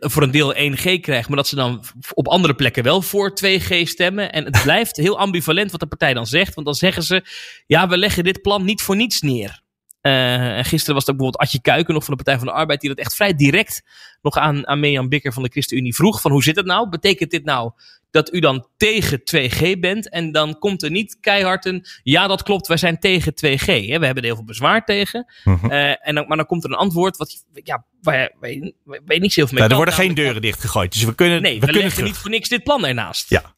voor 0.00 0.22
een 0.22 0.30
deel 0.30 0.54
1G 0.54 1.00
krijgt, 1.00 1.28
maar 1.28 1.36
dat 1.36 1.48
ze 1.48 1.54
dan 1.54 1.84
op 2.14 2.28
andere 2.28 2.54
plekken 2.54 2.82
wel 2.82 3.02
voor 3.02 3.32
2G 3.44 3.82
stemmen? 3.82 4.32
En 4.32 4.44
het 4.44 4.62
blijft 4.62 4.96
heel 4.96 5.18
ambivalent 5.18 5.70
wat 5.70 5.80
de 5.80 5.86
partij 5.86 6.14
dan 6.14 6.26
zegt, 6.26 6.54
want 6.54 6.66
dan 6.66 6.76
zeggen 6.76 7.02
ze, 7.02 7.24
ja, 7.66 7.88
we 7.88 7.98
leggen 7.98 8.24
dit 8.24 8.42
plan 8.42 8.64
niet 8.64 8.82
voor 8.82 8.96
niets 8.96 9.20
neer. 9.20 9.66
En 10.00 10.64
gisteren 10.64 10.94
was 10.94 11.08
ook 11.08 11.16
bijvoorbeeld 11.16 11.36
Adje 11.36 11.60
Kuiken 11.60 11.94
nog 11.94 12.04
van 12.04 12.16
de 12.16 12.22
Partij 12.22 12.38
van 12.44 12.52
de 12.52 12.60
Arbeid, 12.60 12.80
die 12.80 12.88
dat 12.88 12.98
echt 12.98 13.14
vrij 13.14 13.34
direct 13.34 13.82
nog 14.22 14.36
aan, 14.36 14.66
aan 14.66 14.80
Mirjam 14.80 15.08
Bikker 15.08 15.32
van 15.32 15.42
de 15.42 15.48
ChristenUnie 15.48 15.94
vroeg. 15.94 16.20
Van 16.20 16.30
hoe 16.30 16.42
zit 16.42 16.56
het 16.56 16.66
nou? 16.66 16.88
Betekent 16.88 17.30
dit 17.30 17.44
nou 17.44 17.72
dat 18.10 18.34
u 18.34 18.40
dan 18.40 18.66
tegen 18.76 19.20
2G 19.20 19.78
bent. 19.78 20.08
En 20.08 20.32
dan 20.32 20.58
komt 20.58 20.82
er 20.82 20.90
niet 20.90 21.18
keihard 21.20 21.64
een. 21.64 21.84
Ja, 22.02 22.26
dat 22.26 22.42
klopt, 22.42 22.66
wij 22.66 22.76
zijn 22.76 22.98
tegen 22.98 23.32
2G. 23.32 23.66
Hè? 23.66 23.98
We 23.98 24.06
hebben 24.06 24.14
er 24.14 24.24
heel 24.24 24.34
veel 24.34 24.44
bezwaar 24.44 24.84
tegen. 24.84 25.32
Uh 25.44 26.06
en 26.08 26.14
dan, 26.14 26.26
maar 26.26 26.36
dan 26.36 26.46
komt 26.46 26.64
er 26.64 26.70
een 26.70 26.76
antwoord 26.76 27.16
wat, 27.16 27.44
ja, 27.52 27.84
waar, 28.02 28.34
waar, 28.40 28.50
je, 28.50 28.74
waar 28.84 29.02
je 29.06 29.20
niet 29.20 29.32
zoveel 29.32 29.54
mee 29.54 29.62
ja, 29.62 29.70
Er 29.70 29.76
worden 29.76 29.94
geen 29.94 30.14
deuren 30.14 30.42
dichtgegooid. 30.42 30.92
Dus 30.92 31.04
we 31.04 31.14
kunnen. 31.14 31.42
Nee, 31.42 31.60
we, 31.60 31.66
we 31.66 31.72
kunnen 31.72 32.04
niet 32.04 32.16
voor 32.16 32.30
niks 32.30 32.48
dit 32.48 32.62
plan 32.62 32.86
ernaast. 32.86 33.30
Ja. 33.30 33.56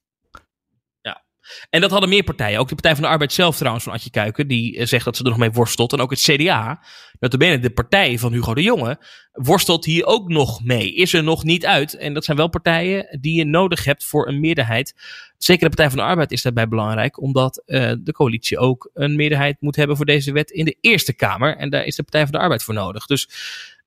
En 1.70 1.80
dat 1.80 1.90
hadden 1.90 2.08
meer 2.08 2.22
partijen. 2.22 2.58
Ook 2.58 2.68
de 2.68 2.74
Partij 2.74 2.94
van 2.94 3.02
de 3.02 3.08
Arbeid 3.08 3.32
zelf 3.32 3.56
trouwens, 3.56 3.84
van 3.84 3.92
Adje 3.92 4.10
Kuiken. 4.10 4.48
Die 4.48 4.78
eh, 4.78 4.86
zegt 4.86 5.04
dat 5.04 5.16
ze 5.16 5.22
er 5.22 5.28
nog 5.28 5.38
mee 5.38 5.50
worstelt. 5.50 5.92
En 5.92 6.00
ook 6.00 6.10
het 6.10 6.20
CDA, 6.20 6.82
notabene 7.18 7.58
de 7.58 7.70
partij 7.70 8.18
van 8.18 8.32
Hugo 8.32 8.54
de 8.54 8.62
Jonge, 8.62 8.98
worstelt 9.32 9.84
hier 9.84 10.06
ook 10.06 10.28
nog 10.28 10.64
mee. 10.64 10.94
Is 10.94 11.12
er 11.12 11.22
nog 11.22 11.44
niet 11.44 11.66
uit. 11.66 11.94
En 11.94 12.14
dat 12.14 12.24
zijn 12.24 12.36
wel 12.36 12.48
partijen 12.48 13.18
die 13.20 13.34
je 13.34 13.44
nodig 13.44 13.84
hebt 13.84 14.04
voor 14.04 14.28
een 14.28 14.40
meerderheid. 14.40 14.94
Zeker 15.38 15.62
de 15.62 15.76
Partij 15.76 15.88
van 15.88 15.98
de 15.98 16.10
Arbeid 16.10 16.32
is 16.32 16.42
daarbij 16.42 16.68
belangrijk. 16.68 17.20
Omdat 17.20 17.62
uh, 17.66 17.92
de 18.00 18.12
coalitie 18.12 18.58
ook 18.58 18.90
een 18.94 19.16
meerderheid 19.16 19.60
moet 19.60 19.76
hebben 19.76 19.96
voor 19.96 20.06
deze 20.06 20.32
wet 20.32 20.50
in 20.50 20.64
de 20.64 20.76
Eerste 20.80 21.12
Kamer. 21.12 21.56
En 21.56 21.70
daar 21.70 21.84
is 21.84 21.96
de 21.96 22.02
Partij 22.02 22.22
van 22.22 22.32
de 22.32 22.38
Arbeid 22.38 22.62
voor 22.62 22.74
nodig. 22.74 23.06
Dus 23.06 23.28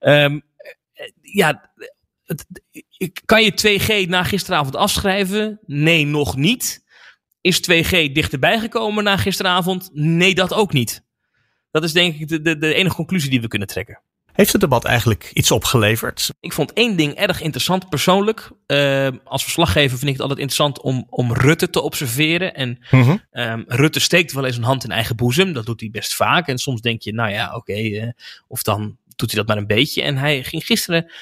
um, 0.00 0.42
ja... 1.20 1.72
Het, 2.24 2.46
kan 3.24 3.42
je 3.42 3.78
2G 3.78 4.08
na 4.08 4.22
gisteravond 4.22 4.76
afschrijven? 4.76 5.60
Nee, 5.66 6.06
nog 6.06 6.36
niet. 6.36 6.83
Is 7.44 7.60
2G 7.60 8.12
dichterbij 8.12 8.58
gekomen 8.58 9.04
na 9.04 9.16
gisteravond? 9.16 9.90
Nee, 9.92 10.34
dat 10.34 10.54
ook 10.54 10.72
niet. 10.72 11.04
Dat 11.70 11.84
is 11.84 11.92
denk 11.92 12.14
ik 12.14 12.28
de, 12.28 12.40
de, 12.40 12.58
de 12.58 12.74
enige 12.74 12.94
conclusie 12.94 13.30
die 13.30 13.40
we 13.40 13.48
kunnen 13.48 13.68
trekken. 13.68 14.00
Heeft 14.32 14.52
het 14.52 14.60
debat 14.60 14.84
eigenlijk 14.84 15.30
iets 15.34 15.50
opgeleverd? 15.50 16.30
Ik 16.40 16.52
vond 16.52 16.72
één 16.72 16.96
ding 16.96 17.14
erg 17.14 17.40
interessant 17.40 17.88
persoonlijk. 17.88 18.50
Uh, 18.66 19.08
als 19.24 19.42
verslaggever 19.42 19.98
vind 19.98 20.10
ik 20.10 20.12
het 20.12 20.20
altijd 20.20 20.38
interessant 20.38 20.80
om, 20.80 21.06
om 21.10 21.32
Rutte 21.32 21.70
te 21.70 21.80
observeren. 21.80 22.54
En 22.54 22.78
uh 22.90 23.14
um, 23.32 23.64
Rutte 23.66 24.00
steekt 24.00 24.32
wel 24.32 24.44
eens 24.44 24.56
een 24.56 24.62
hand 24.62 24.84
in 24.84 24.90
eigen 24.90 25.16
boezem. 25.16 25.52
Dat 25.52 25.66
doet 25.66 25.80
hij 25.80 25.90
best 25.90 26.14
vaak. 26.14 26.48
En 26.48 26.58
soms 26.58 26.80
denk 26.80 27.02
je, 27.02 27.12
nou 27.12 27.30
ja, 27.30 27.46
oké. 27.46 27.56
Okay, 27.56 27.84
uh, 27.84 28.10
of 28.48 28.62
dan 28.62 28.96
doet 29.16 29.30
hij 29.30 29.40
dat 29.40 29.48
maar 29.48 29.56
een 29.56 29.66
beetje. 29.66 30.02
En 30.02 30.16
hij 30.16 30.44
ging 30.44 30.64
gisteren 30.64 31.12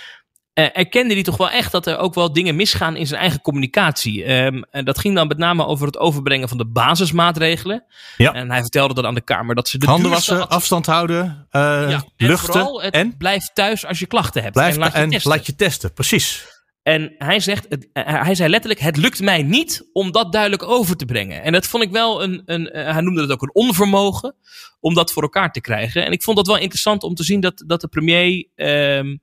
uh, 0.55 0.69
erkende 0.73 1.15
hij 1.15 1.23
toch 1.23 1.37
wel 1.37 1.51
echt 1.51 1.73
dat 1.73 1.87
er 1.87 1.99
ook 1.99 2.15
wel 2.15 2.33
dingen 2.33 2.57
misgaan 2.57 2.97
in 2.97 3.07
zijn 3.07 3.21
eigen 3.21 3.41
communicatie. 3.41 4.33
Um, 4.33 4.65
en 4.71 4.85
dat 4.85 4.99
ging 4.99 5.15
dan 5.15 5.27
met 5.27 5.38
name 5.38 5.67
over 5.67 5.87
het 5.87 5.99
overbrengen 5.99 6.49
van 6.49 6.59
de 6.59 6.67
basismaatregelen. 6.67 7.85
Ja. 8.17 8.33
En 8.33 8.51
hij 8.51 8.61
vertelde 8.61 8.95
dan 8.95 9.07
aan 9.07 9.15
de 9.15 9.21
Kamer 9.21 9.55
dat 9.55 9.69
ze 9.69 9.79
de 9.79 9.87
Handen 9.87 10.11
wassen, 10.11 10.49
afstand 10.49 10.87
houden, 10.87 11.47
uh, 11.51 11.62
ja, 11.91 12.05
luchten. 12.17 12.29
En 12.29 12.38
vooral, 12.38 12.83
het 12.83 12.95
en? 12.95 13.17
blijf 13.17 13.49
thuis 13.53 13.87
als 13.87 13.99
je 13.99 14.07
klachten 14.07 14.43
hebt. 14.43 14.55
Blijf 14.55 14.75
en 14.75 14.81
laat 14.81 14.93
je, 14.93 14.99
en 14.99 15.11
testen. 15.11 15.31
laat 15.31 15.47
je 15.47 15.55
testen, 15.55 15.93
precies. 15.93 16.51
En 16.83 17.15
hij 17.19 17.41
zegt, 17.41 17.67
het, 17.69 17.88
hij 17.93 18.35
zei 18.35 18.51
letterlijk, 18.51 18.81
het 18.81 18.97
lukt 18.97 19.21
mij 19.21 19.43
niet 19.43 19.88
om 19.93 20.12
dat 20.12 20.33
duidelijk 20.33 20.62
over 20.62 20.97
te 20.97 21.05
brengen. 21.05 21.43
En 21.43 21.53
dat 21.53 21.67
vond 21.67 21.83
ik 21.83 21.91
wel 21.91 22.23
een, 22.23 22.43
een 22.45 22.71
hij 22.73 23.01
noemde 23.01 23.21
het 23.21 23.31
ook 23.31 23.43
een 23.43 23.55
onvermogen 23.55 24.35
om 24.81 24.95
dat 24.95 25.12
voor 25.12 25.23
elkaar 25.23 25.53
te 25.53 25.61
krijgen. 25.61 26.05
En 26.05 26.12
ik 26.12 26.23
vond 26.23 26.37
dat 26.37 26.47
wel 26.47 26.59
interessant 26.59 27.03
om 27.03 27.15
te 27.15 27.25
zien 27.25 27.41
dat, 27.41 27.65
dat 27.67 27.81
de 27.81 27.88
premier, 27.88 28.49
um, 28.55 29.21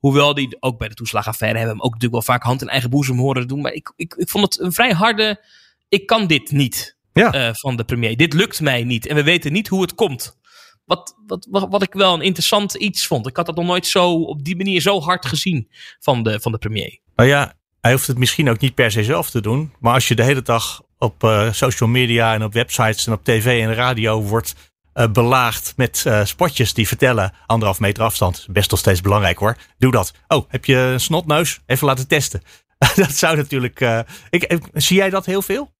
Hoewel 0.00 0.34
die 0.34 0.56
ook 0.60 0.78
bij 0.78 0.88
de 0.88 0.94
toeslagaffaire 0.94 1.58
hebben 1.58 1.76
hem 1.76 1.84
ook 1.84 1.92
natuurlijk 1.92 2.24
wel 2.24 2.34
vaak 2.34 2.42
hand 2.42 2.62
in 2.62 2.68
eigen 2.68 2.90
boezem 2.90 3.18
horen 3.18 3.48
doen. 3.48 3.60
Maar 3.60 3.72
ik, 3.72 3.92
ik, 3.96 4.14
ik 4.14 4.28
vond 4.28 4.44
het 4.44 4.60
een 4.60 4.72
vrij 4.72 4.92
harde. 4.92 5.44
Ik 5.88 6.06
kan 6.06 6.26
dit 6.26 6.50
niet 6.50 6.96
ja. 7.12 7.48
uh, 7.48 7.54
van 7.54 7.76
de 7.76 7.84
premier. 7.84 8.16
Dit 8.16 8.32
lukt 8.32 8.60
mij 8.60 8.84
niet. 8.84 9.06
En 9.06 9.14
we 9.14 9.22
weten 9.22 9.52
niet 9.52 9.68
hoe 9.68 9.82
het 9.82 9.94
komt. 9.94 10.38
Wat, 10.84 11.14
wat, 11.26 11.46
wat, 11.50 11.66
wat, 11.70 11.82
ik 11.82 11.92
wel 11.92 12.14
een 12.14 12.20
interessant 12.20 12.74
iets 12.74 13.06
vond. 13.06 13.26
Ik 13.26 13.36
had 13.36 13.46
dat 13.46 13.56
nog 13.56 13.66
nooit 13.66 13.86
zo 13.86 14.12
op 14.12 14.44
die 14.44 14.56
manier 14.56 14.80
zo 14.80 15.00
hard 15.00 15.26
gezien 15.26 15.68
van 15.98 16.22
de, 16.22 16.40
van 16.40 16.52
de 16.52 16.58
premier. 16.58 16.98
Nou 17.16 17.28
ja, 17.28 17.54
hij 17.80 17.92
hoeft 17.92 18.06
het 18.06 18.18
misschien 18.18 18.50
ook 18.50 18.60
niet 18.60 18.74
per 18.74 18.90
se 18.90 19.04
zelf 19.04 19.30
te 19.30 19.40
doen. 19.40 19.72
Maar 19.78 19.94
als 19.94 20.08
je 20.08 20.14
de 20.14 20.24
hele 20.24 20.42
dag 20.42 20.82
op 20.98 21.24
uh, 21.24 21.52
social 21.52 21.88
media 21.88 22.34
en 22.34 22.44
op 22.44 22.52
websites 22.52 23.06
en 23.06 23.12
op 23.12 23.24
tv 23.24 23.62
en 23.62 23.74
radio 23.74 24.22
wordt 24.22 24.54
uh, 24.94 25.06
belaagd 25.06 25.72
met 25.76 26.04
uh, 26.06 26.24
spotjes 26.24 26.74
die 26.74 26.88
vertellen 26.88 27.32
anderhalf 27.46 27.80
meter 27.80 28.02
afstand. 28.02 28.46
Best 28.50 28.70
nog 28.70 28.80
steeds 28.80 29.00
belangrijk 29.00 29.38
hoor. 29.38 29.56
Doe 29.78 29.92
dat. 29.92 30.12
Oh, 30.28 30.44
heb 30.48 30.64
je 30.64 30.76
een 30.76 31.00
snotneus? 31.00 31.60
Even 31.66 31.86
laten 31.86 32.08
testen. 32.08 32.42
dat 32.94 33.12
zou 33.12 33.36
natuurlijk. 33.36 33.80
Uh, 33.80 34.00
ik, 34.30 34.58
zie 34.72 34.96
jij 34.96 35.10
dat 35.10 35.26
heel 35.26 35.42
veel? 35.42 35.72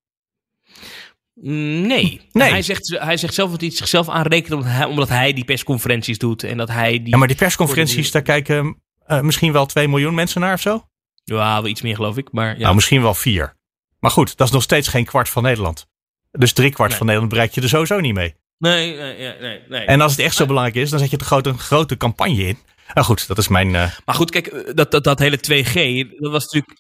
Nee. 1.43 2.29
nee. 2.33 2.51
Hij, 2.51 2.63
zegt, 2.63 2.99
hij 2.99 3.17
zegt 3.17 3.35
zelf 3.35 3.51
dat 3.51 3.61
hij 3.61 3.71
zichzelf 3.71 4.09
aanrekent 4.09 4.53
omdat 4.53 4.73
hij, 4.73 4.85
omdat 4.85 5.09
hij 5.09 5.33
die 5.33 5.45
persconferenties 5.45 6.19
doet. 6.19 6.43
En 6.43 6.57
dat 6.57 6.69
hij 6.69 6.99
die 6.99 7.09
ja, 7.09 7.17
maar 7.17 7.29
die 7.29 7.37
persconferenties, 7.37 8.11
daar 8.11 8.23
kijken 8.23 8.83
misschien 9.21 9.53
wel 9.53 9.67
2 9.67 9.89
miljoen 9.89 10.15
mensen 10.15 10.41
naar 10.41 10.55
of 10.55 10.61
zo? 10.61 10.85
Ja, 11.25 11.63
wel 11.63 11.71
iets 11.71 11.83
meer 11.83 11.95
geloof 11.95 12.17
ik. 12.17 12.33
Maar 12.33 12.53
ja. 12.53 12.63
Nou, 12.63 12.75
misschien 12.75 13.03
wel 13.03 13.15
vier. 13.15 13.57
Maar 13.99 14.11
goed, 14.11 14.37
dat 14.37 14.47
is 14.47 14.53
nog 14.53 14.63
steeds 14.63 14.89
geen 14.89 15.05
kwart 15.05 15.29
van 15.29 15.43
Nederland. 15.43 15.87
Dus 16.31 16.53
drie 16.53 16.71
kwart 16.71 16.89
nee. 16.89 16.99
van 16.99 17.07
Nederland 17.07 17.33
bereik 17.33 17.55
je 17.55 17.61
er 17.61 17.69
sowieso 17.69 18.01
niet 18.01 18.15
mee. 18.15 18.35
Nee, 18.61 18.97
nee, 18.97 19.35
nee, 19.41 19.61
nee. 19.69 19.85
En 19.85 20.01
als 20.01 20.13
het 20.13 20.21
echt 20.21 20.37
zo 20.37 20.47
belangrijk 20.47 20.77
is, 20.77 20.91
dan 20.91 20.99
zet 20.99 21.11
je 21.11 21.17
er 21.17 21.25
grote, 21.25 21.49
een 21.49 21.59
grote 21.59 21.97
campagne 21.97 22.47
in. 22.47 22.59
Nou 22.95 23.07
goed, 23.07 23.27
dat 23.29 23.39
is 23.39 23.49
mijn. 23.49 23.69
Uh... 23.75 23.91
Maar 24.05 24.15
goed, 24.15 24.31
kijk, 24.31 24.77
dat, 24.77 24.91
dat, 24.91 25.05
dat 25.05 25.19
hele 25.19 25.39
2G, 25.39 25.75
dat 26.19 26.33
was 26.33 26.45
natuurlijk 26.45 26.79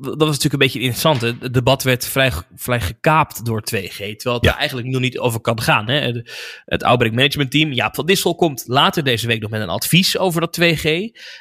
dat 0.00 0.18
was 0.18 0.26
natuurlijk 0.26 0.52
een 0.52 0.58
beetje 0.58 0.80
interessant. 0.80 1.20
Het 1.20 1.54
debat 1.54 1.82
werd 1.82 2.06
vrij, 2.06 2.32
vrij 2.54 2.80
gekaapt 2.80 3.44
door 3.44 3.60
2G. 3.74 3.96
Terwijl 3.96 4.34
het 4.34 4.44
ja. 4.44 4.52
er 4.52 4.58
eigenlijk 4.58 4.88
nog 4.88 5.00
niet 5.00 5.18
over 5.18 5.40
kan 5.40 5.60
gaan. 5.60 5.88
Hè. 5.88 6.22
Het 6.64 6.82
Outbreak 6.82 7.14
Management 7.14 7.50
Team, 7.50 7.72
Jaap 7.72 7.94
van 7.94 8.06
Dissel, 8.06 8.34
komt 8.34 8.64
later 8.66 9.04
deze 9.04 9.26
week 9.26 9.40
nog 9.40 9.50
met 9.50 9.60
een 9.60 9.68
advies 9.68 10.18
over 10.18 10.40
dat 10.40 10.60
2G. 10.60 10.88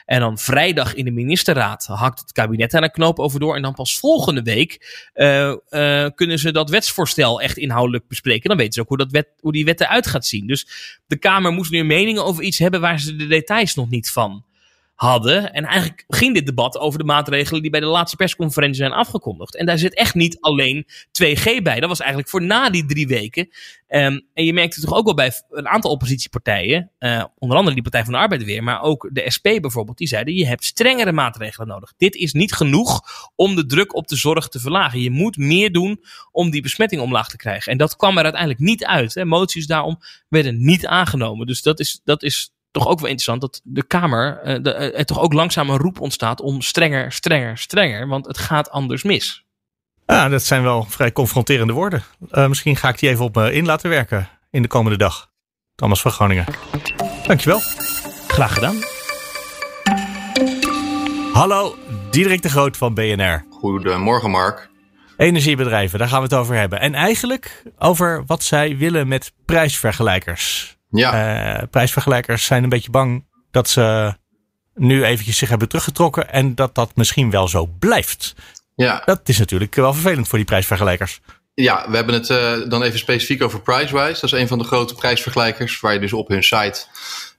En 0.05 0.19
dan 0.19 0.37
vrijdag 0.37 0.93
in 0.93 1.05
de 1.05 1.11
ministerraad 1.11 1.85
hakt 1.85 2.19
het 2.19 2.31
kabinet 2.31 2.71
daar 2.71 2.83
een 2.83 2.91
knoop 2.91 3.19
over 3.19 3.39
door. 3.39 3.55
En 3.55 3.61
dan 3.61 3.73
pas 3.73 3.99
volgende 3.99 4.41
week 4.41 5.03
uh, 5.15 5.55
uh, 5.69 6.07
kunnen 6.15 6.39
ze 6.39 6.51
dat 6.51 6.69
wetsvoorstel 6.69 7.41
echt 7.41 7.57
inhoudelijk 7.57 8.07
bespreken. 8.07 8.49
Dan 8.49 8.57
weten 8.57 8.73
ze 8.73 8.81
ook 8.81 8.87
hoe, 8.87 8.97
dat 8.97 9.11
wet, 9.11 9.27
hoe 9.39 9.51
die 9.51 9.65
wet 9.65 9.81
eruit 9.81 10.07
gaat 10.07 10.25
zien. 10.25 10.47
Dus 10.47 10.67
de 11.07 11.17
Kamer 11.17 11.51
moest 11.51 11.71
nu 11.71 11.79
een 11.79 11.87
mening 11.87 12.17
over 12.17 12.43
iets 12.43 12.59
hebben 12.59 12.81
waar 12.81 12.99
ze 12.99 13.15
de 13.15 13.27
details 13.27 13.75
nog 13.75 13.89
niet 13.89 14.11
van 14.11 14.44
hadden. 14.95 15.53
En 15.53 15.63
eigenlijk 15.63 16.03
ging 16.07 16.33
dit 16.33 16.45
debat 16.45 16.77
over 16.77 16.99
de 16.99 17.05
maatregelen 17.05 17.61
die 17.61 17.71
bij 17.71 17.79
de 17.79 17.85
laatste 17.85 18.15
persconferentie 18.15 18.77
zijn 18.77 18.91
afgekondigd. 18.91 19.55
En 19.55 19.65
daar 19.65 19.77
zit 19.77 19.95
echt 19.95 20.15
niet 20.15 20.37
alleen 20.39 20.85
2G 21.23 21.61
bij. 21.63 21.79
Dat 21.79 21.89
was 21.89 21.99
eigenlijk 21.99 22.29
voor 22.29 22.41
na 22.41 22.69
die 22.69 22.85
drie 22.85 23.07
weken. 23.07 23.49
Um, 23.89 24.27
en 24.33 24.45
je 24.45 24.53
merkte 24.53 24.81
toch 24.81 24.93
ook 24.93 25.05
wel 25.05 25.13
bij 25.13 25.31
een 25.49 25.67
aantal 25.67 25.91
oppositiepartijen, 25.91 26.91
uh, 26.99 27.23
onder 27.37 27.57
andere 27.57 27.73
die 27.73 27.83
Partij 27.83 28.03
van 28.03 28.13
de 28.13 28.19
Arbeid 28.19 28.43
weer, 28.43 28.63
maar 28.63 28.81
ook 28.81 29.09
de 29.11 29.31
SP 29.35 29.43
bijvoorbeeld, 29.43 29.97
die 29.97 30.07
zeiden 30.07 30.33
je 30.33 30.47
hebt 30.47 30.63
strengere 30.63 31.11
maatregelen 31.11 31.67
nodig. 31.67 31.93
Dit 31.97 32.15
is 32.15 32.33
niet 32.33 32.53
genoeg 32.53 33.01
om 33.35 33.55
de 33.55 33.65
druk 33.65 33.95
op 33.95 34.07
de 34.07 34.15
zorg 34.15 34.47
te 34.47 34.59
verlagen. 34.59 34.99
Je 34.99 35.11
moet 35.11 35.37
meer 35.37 35.71
doen 35.71 36.03
om 36.31 36.49
die 36.49 36.61
besmetting 36.61 37.01
omlaag 37.01 37.29
te 37.29 37.37
krijgen. 37.37 37.71
En 37.71 37.77
dat 37.77 37.95
kwam 37.95 38.17
er 38.17 38.23
uiteindelijk 38.23 38.61
niet 38.61 38.85
uit. 38.85 39.13
Hè. 39.13 39.25
Moties 39.25 39.67
daarom 39.67 39.99
werden 40.29 40.65
niet 40.65 40.85
aangenomen. 40.85 41.47
Dus 41.47 41.61
dat 41.61 41.79
is, 41.79 42.01
dat 42.03 42.23
is 42.23 42.54
toch 42.75 42.87
ook 42.87 42.99
wel 42.99 43.09
interessant 43.09 43.41
dat 43.41 43.61
de 43.63 43.83
Kamer 43.83 44.41
uh, 44.45 44.63
de, 44.63 44.75
uh, 44.75 44.99
er 44.99 45.05
toch 45.05 45.19
ook 45.19 45.33
langzaam 45.33 45.69
een 45.69 45.77
roep 45.77 45.99
ontstaat 45.99 46.41
om 46.41 46.61
strenger, 46.61 47.11
strenger, 47.11 47.57
strenger. 47.57 48.07
Want 48.07 48.25
het 48.25 48.37
gaat 48.37 48.69
anders 48.69 49.03
mis. 49.03 49.45
Ja, 50.05 50.29
dat 50.29 50.43
zijn 50.43 50.63
wel 50.63 50.85
vrij 50.89 51.11
confronterende 51.11 51.73
woorden. 51.73 52.03
Uh, 52.31 52.47
misschien 52.47 52.75
ga 52.75 52.89
ik 52.89 52.99
die 52.99 53.09
even 53.09 53.25
op 53.25 53.35
me 53.35 53.53
in 53.53 53.65
laten 53.65 53.89
werken 53.89 54.29
in 54.51 54.61
de 54.61 54.67
komende 54.67 54.97
dag. 54.97 55.31
Thomas 55.75 56.01
van 56.01 56.11
Groningen. 56.11 56.45
Dankjewel. 57.27 57.59
Graag 58.27 58.53
gedaan. 58.53 58.75
Hallo, 61.33 61.75
Diederik 62.11 62.41
de 62.41 62.49
Groot 62.49 62.77
van 62.77 62.93
BNR. 62.93 63.45
Goedemorgen 63.49 64.29
Mark. 64.29 64.69
Energiebedrijven, 65.17 65.99
daar 65.99 66.07
gaan 66.07 66.17
we 66.17 66.23
het 66.23 66.33
over 66.33 66.55
hebben. 66.55 66.79
En 66.79 66.93
eigenlijk 66.93 67.63
over 67.77 68.23
wat 68.25 68.43
zij 68.43 68.77
willen 68.77 69.07
met 69.07 69.33
prijsvergelijkers. 69.45 70.74
Ja. 70.97 71.57
Uh, 71.57 71.63
prijsvergelijkers 71.71 72.45
zijn 72.45 72.63
een 72.63 72.69
beetje 72.69 72.91
bang 72.91 73.25
dat 73.51 73.69
ze 73.69 74.13
nu 74.73 75.03
eventjes 75.03 75.37
zich 75.37 75.49
hebben 75.49 75.67
teruggetrokken 75.67 76.31
en 76.31 76.55
dat 76.55 76.75
dat 76.75 76.91
misschien 76.95 77.29
wel 77.29 77.47
zo 77.47 77.65
blijft. 77.79 78.35
Ja. 78.75 79.01
Dat 79.05 79.21
is 79.23 79.37
natuurlijk 79.37 79.75
wel 79.75 79.93
vervelend 79.93 80.27
voor 80.27 80.37
die 80.37 80.47
prijsvergelijkers. 80.47 81.21
Ja, 81.53 81.85
we 81.89 81.95
hebben 81.95 82.13
het 82.13 82.29
uh, 82.29 82.53
dan 82.67 82.83
even 82.83 82.99
specifiek 82.99 83.43
over 83.43 83.61
PriceWise. 83.61 84.21
Dat 84.21 84.23
is 84.23 84.31
een 84.31 84.47
van 84.47 84.57
de 84.57 84.63
grote 84.63 84.95
prijsvergelijkers 84.95 85.79
waar 85.79 85.93
je 85.93 85.99
dus 85.99 86.13
op 86.13 86.27
hun 86.27 86.43
site 86.43 86.85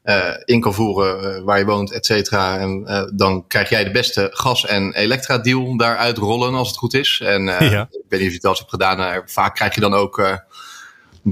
uh, 0.04 0.30
in 0.44 0.60
kan 0.60 0.74
voeren 0.74 1.36
uh, 1.36 1.44
waar 1.44 1.58
je 1.58 1.64
woont, 1.64 1.92
et 1.92 2.06
cetera. 2.06 2.58
En 2.58 2.84
dan 3.14 3.46
krijg 3.46 3.68
jij 3.68 3.84
de 3.84 3.90
beste 3.90 4.28
gas- 4.32 4.66
en 4.66 4.94
elektra 4.94 5.38
deal 5.38 5.76
daaruit 5.76 6.18
rollen 6.18 6.54
als 6.54 6.68
het 6.68 6.76
goed 6.76 6.94
is. 6.94 7.20
En 7.24 7.44
ja. 7.44 7.88
ik 7.90 8.04
weet 8.08 8.20
niet 8.20 8.28
of 8.28 8.28
je 8.28 8.34
het 8.34 8.44
al 8.44 8.50
eens 8.50 8.58
hebt 8.58 8.70
gedaan. 8.70 9.22
vaak 9.26 9.54
krijg 9.54 9.74
je 9.74 9.80
dan 9.80 9.94
ook 9.94 10.40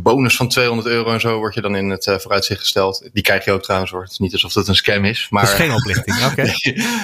bonus 0.02 0.36
van 0.36 0.48
200 0.48 0.88
euro 0.88 1.12
en 1.12 1.20
zo 1.20 1.38
wordt 1.38 1.54
je 1.54 1.60
dan 1.60 1.76
in 1.76 1.90
het 1.90 2.06
uh, 2.06 2.18
vooruitzicht 2.18 2.60
gesteld. 2.60 3.08
Die 3.12 3.22
krijg 3.22 3.44
je 3.44 3.52
ook 3.52 3.62
trouwens 3.62 3.90
hoor. 3.90 4.02
Het 4.02 4.10
is 4.10 4.18
niet 4.18 4.32
alsof 4.32 4.52
dat 4.52 4.68
een 4.68 4.74
scam 4.74 5.04
is. 5.04 5.26
Maar... 5.30 5.42
Dat 5.42 5.52
is 5.52 5.58
geen 5.58 5.72
oplichting, 5.72 6.24
oké. 6.30 6.52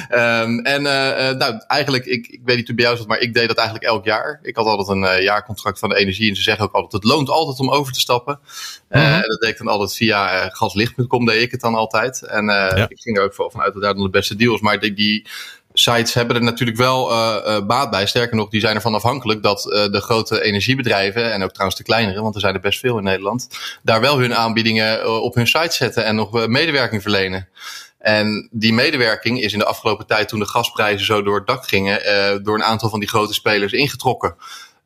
Okay. 0.09 0.43
um, 0.43 0.61
en 0.65 0.81
uh, 0.81 1.39
nou, 1.39 1.63
eigenlijk, 1.67 2.05
ik, 2.05 2.27
ik 2.27 2.41
weet 2.45 2.57
niet 2.57 2.67
hoe 2.67 2.77
bij 2.77 2.85
jou 2.85 2.97
zat, 2.97 3.07
maar 3.07 3.19
ik 3.19 3.35
deed 3.35 3.49
dat 3.49 3.57
eigenlijk 3.57 3.89
elk 3.89 4.05
jaar. 4.05 4.41
Ik 4.43 4.57
had 4.57 4.67
altijd 4.67 4.89
een 4.89 5.23
jaarcontract 5.23 5.79
van 5.79 5.89
de 5.89 5.97
energie 5.97 6.29
en 6.29 6.37
ze 6.37 6.43
zeggen 6.43 6.65
ook 6.65 6.73
altijd, 6.73 7.03
het 7.03 7.13
loont 7.13 7.29
altijd 7.29 7.59
om 7.59 7.71
over 7.71 7.93
te 7.93 8.01
stappen. 8.01 8.41
Mm 8.89 9.01
-hmm. 9.01 9.21
dat 9.21 9.41
deed 9.41 9.51
ik 9.51 9.59
dan 9.59 9.69
altijd 9.69 9.95
via 9.95 10.49
gaslicht.com 10.49 11.27
deed 11.27 11.43
ik 11.43 11.51
het 11.51 11.61
dan 11.61 11.75
altijd. 11.75 12.23
En 12.23 12.45
ja. 12.45 12.89
ik 12.89 13.01
ging 13.01 13.19
er 13.19 13.25
ook 13.25 13.35
vanuit 13.35 13.73
dat 13.73 13.83
daar 13.83 13.95
dan 13.95 14.03
de 14.03 14.11
beste 14.11 14.37
deals. 14.37 14.61
Maar 14.61 14.81
die, 14.81 14.93
die 14.93 15.27
sites 15.81 16.15
hebben 16.15 16.37
er 16.37 16.43
natuurlijk 16.43 16.79
wel 16.79 17.11
uh, 17.11 17.67
baat 17.67 17.91
bij. 17.91 18.07
Sterker 18.07 18.37
nog, 18.37 18.49
die 18.49 18.61
zijn 18.61 18.75
ervan 18.75 18.95
afhankelijk 18.95 19.43
dat 19.43 19.67
uh, 19.67 19.73
de 19.73 20.01
grote 20.01 20.43
energiebedrijven, 20.43 21.33
en 21.33 21.43
ook 21.43 21.51
trouwens 21.51 21.79
de 21.79 21.85
kleinere, 21.85 22.23
want 22.23 22.35
er 22.35 22.41
zijn 22.41 22.55
er 22.55 22.61
best 22.61 22.81
veel 22.81 22.99
in 22.99 23.05
Nederland, 23.05 23.49
daar 23.83 24.01
wel 24.01 24.19
hun 24.19 24.35
aanbiedingen 24.35 25.23
op 25.23 25.35
hun 25.35 25.47
site 25.47 25.75
zetten 25.75 26.05
en 26.05 26.15
nog 26.15 26.47
medewerking 26.47 27.03
verlenen. 27.03 27.49
En 27.99 28.49
die 28.51 28.73
medewerking 28.73 29.41
is 29.41 29.53
in 29.53 29.59
de 29.59 29.65
afgelopen 29.65 30.07
tijd, 30.07 30.29
toen 30.29 30.39
de 30.39 30.47
gasprijzen 30.47 31.07
zo 31.07 31.23
door 31.23 31.37
het 31.37 31.47
dak 31.47 31.69
gingen, 31.69 32.01
door 32.43 32.55
een 32.55 32.65
aantal 32.65 32.89
van 32.89 33.01
die 33.01 33.09
grote 33.09 33.35
spelers 33.35 33.73
ingetrokken 33.73 34.37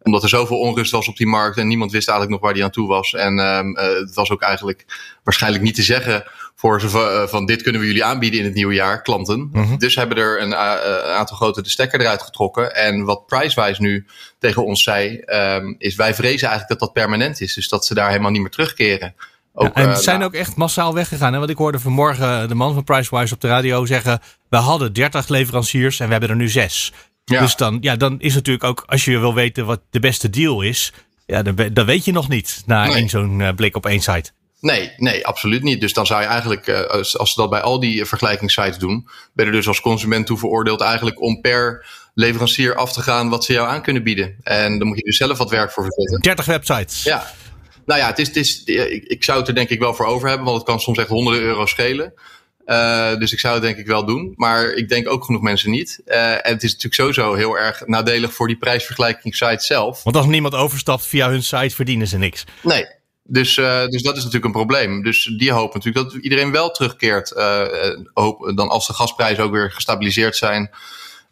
omdat 0.04 0.22
er 0.22 0.28
zoveel 0.28 0.58
onrust 0.58 0.90
was 0.90 1.08
op 1.08 1.16
die 1.16 1.26
markt 1.26 1.56
en 1.56 1.66
niemand 1.66 1.92
wist 1.92 2.08
eigenlijk 2.08 2.38
nog 2.38 2.46
waar 2.48 2.54
die 2.54 2.64
aan 2.64 2.70
toe 2.70 2.88
was. 2.88 3.14
En 3.14 3.38
um, 3.38 3.76
het 3.76 4.14
was 4.14 4.30
ook 4.30 4.42
eigenlijk 4.42 4.84
waarschijnlijk 5.22 5.64
niet 5.64 5.74
te 5.74 5.82
zeggen 5.82 6.24
voor 6.54 6.80
ze 6.80 6.88
van, 6.88 7.28
van 7.28 7.46
dit 7.46 7.62
kunnen 7.62 7.80
we 7.80 7.86
jullie 7.86 8.04
aanbieden 8.04 8.38
in 8.40 8.44
het 8.44 8.54
nieuwe 8.54 8.74
jaar, 8.74 9.02
klanten. 9.02 9.38
Mm 9.38 9.52
-hmm. 9.52 9.78
Dus 9.78 9.94
hebben 9.94 10.16
er 10.16 10.40
een, 10.40 10.50
uh, 10.50 11.16
aantal 11.16 11.36
grote 11.36 11.62
de 11.62 11.68
stekker 11.68 12.00
eruit 12.00 12.22
getrokken. 12.22 12.74
En 12.74 13.04
wat 13.04 13.26
PriceWise 13.26 13.82
nu 13.82 14.06
tegen 14.38 14.64
ons 14.64 14.82
zei, 14.82 15.22
um, 15.26 15.74
is 15.78 15.94
wij 15.94 16.14
vrezen 16.14 16.48
eigenlijk 16.48 16.68
dat 16.68 16.78
dat 16.78 16.92
permanent 16.92 17.40
is. 17.40 17.54
Dus 17.54 17.68
dat 17.68 17.86
ze 17.86 17.94
daar 17.94 18.08
helemaal 18.08 18.30
niet 18.30 18.40
meer 18.40 18.50
terugkeren. 18.50 19.14
Ook, 19.52 19.76
ja, 19.76 19.82
en 19.82 19.88
uh, 19.88 19.94
zijn 19.94 20.18
nou, 20.18 20.30
ook 20.30 20.36
echt 20.36 20.56
massaal 20.56 20.94
weggegaan. 20.94 21.32
Hè? 21.32 21.38
Want 21.38 21.50
ik 21.50 21.56
hoorde 21.56 21.78
vanmorgen 21.78 22.48
de 22.48 22.54
man 22.54 22.74
van 22.74 22.84
PriceWise 22.84 23.34
op 23.34 23.40
de 23.40 23.48
radio 23.48 23.86
zeggen... 23.86 24.20
we 24.48 24.56
hadden 24.56 24.92
30 24.92 25.28
leveranciers 25.28 26.00
en 26.00 26.06
we 26.06 26.12
hebben 26.12 26.30
er 26.30 26.36
nu 26.36 26.48
zes. 26.48 26.92
Ja. 27.24 27.40
Dus 27.40 27.56
dan, 27.56 27.78
ja, 27.80 27.96
dan 27.96 28.20
is 28.20 28.34
natuurlijk 28.34 28.64
ook, 28.64 28.84
als 28.86 29.04
je 29.04 29.18
wil 29.18 29.34
weten 29.34 29.66
wat 29.66 29.80
de 29.90 30.00
beste 30.00 30.30
deal 30.30 30.62
is... 30.62 30.92
Ja, 31.26 31.42
dan, 31.42 31.56
dan 31.72 31.86
weet 31.86 32.04
je 32.04 32.12
nog 32.12 32.28
niet 32.28 32.62
na 32.66 32.86
nee. 32.86 33.08
zo'n 33.08 33.52
blik 33.56 33.76
op 33.76 33.86
één 33.86 34.00
site. 34.00 34.30
Nee, 34.64 34.92
nee, 34.96 35.26
absoluut 35.26 35.62
niet. 35.62 35.80
Dus 35.80 35.92
dan 35.92 36.06
zou 36.06 36.20
je 36.20 36.26
eigenlijk, 36.26 36.66
uh, 36.66 36.80
als, 36.80 37.18
als 37.18 37.32
ze 37.32 37.40
dat 37.40 37.50
bij 37.50 37.60
al 37.60 37.80
die 37.80 38.04
vergelijkingssites 38.04 38.78
doen, 38.78 39.08
ben 39.32 39.46
je 39.46 39.52
dus 39.52 39.68
als 39.68 39.80
consument 39.80 40.26
toe 40.26 40.38
veroordeeld 40.38 40.80
eigenlijk 40.80 41.20
om 41.22 41.40
per 41.40 41.86
leverancier 42.14 42.74
af 42.74 42.92
te 42.92 43.02
gaan 43.02 43.28
wat 43.28 43.44
ze 43.44 43.52
jou 43.52 43.68
aan 43.68 43.82
kunnen 43.82 44.02
bieden. 44.02 44.36
En 44.42 44.78
dan 44.78 44.88
moet 44.88 44.96
je 44.96 45.04
dus 45.04 45.16
zelf 45.16 45.38
wat 45.38 45.50
werk 45.50 45.72
voor 45.72 45.84
verzetten. 45.84 46.20
30 46.20 46.44
websites. 46.44 47.02
Ja. 47.02 47.30
Nou 47.86 48.00
ja, 48.00 48.06
het 48.06 48.18
is, 48.18 48.26
het 48.26 48.36
is, 48.36 48.64
ik, 48.64 49.04
ik 49.04 49.24
zou 49.24 49.38
het 49.38 49.48
er 49.48 49.54
denk 49.54 49.68
ik 49.68 49.78
wel 49.78 49.94
voor 49.94 50.06
over 50.06 50.28
hebben, 50.28 50.46
want 50.46 50.58
het 50.58 50.66
kan 50.66 50.80
soms 50.80 50.98
echt 50.98 51.08
honderden 51.08 51.42
euro 51.42 51.66
schelen. 51.66 52.12
Uh, 52.66 53.16
dus 53.16 53.32
ik 53.32 53.40
zou 53.40 53.54
het 53.54 53.62
denk 53.62 53.76
ik 53.76 53.86
wel 53.86 54.04
doen. 54.04 54.32
Maar 54.36 54.72
ik 54.72 54.88
denk 54.88 55.08
ook 55.08 55.24
genoeg 55.24 55.42
mensen 55.42 55.70
niet. 55.70 56.00
Uh, 56.06 56.32
en 56.32 56.52
het 56.52 56.62
is 56.62 56.72
natuurlijk 56.72 56.94
sowieso 56.94 57.34
heel 57.34 57.58
erg 57.58 57.86
nadelig 57.86 58.34
voor 58.34 58.46
die 58.46 58.58
prijsvergelijkingssite 58.58 59.64
zelf. 59.64 60.02
Want 60.02 60.16
als 60.16 60.26
niemand 60.26 60.54
overstapt 60.54 61.06
via 61.06 61.28
hun 61.28 61.42
site, 61.42 61.74
verdienen 61.74 62.06
ze 62.06 62.18
niks. 62.18 62.44
Nee, 62.62 62.86
dus, 63.26 63.56
uh, 63.56 63.86
dus 63.86 64.02
dat 64.02 64.16
is 64.16 64.24
natuurlijk 64.24 64.44
een 64.44 64.66
probleem. 64.66 65.02
Dus 65.02 65.34
die 65.36 65.52
hopen 65.52 65.80
natuurlijk 65.82 66.12
dat 66.12 66.22
iedereen 66.22 66.52
wel 66.52 66.70
terugkeert. 66.70 67.32
Uh, 67.36 68.54
dan 68.54 68.68
als 68.68 68.86
de 68.86 68.92
gasprijzen 68.92 69.44
ook 69.44 69.52
weer 69.52 69.72
gestabiliseerd 69.72 70.36
zijn. 70.36 70.70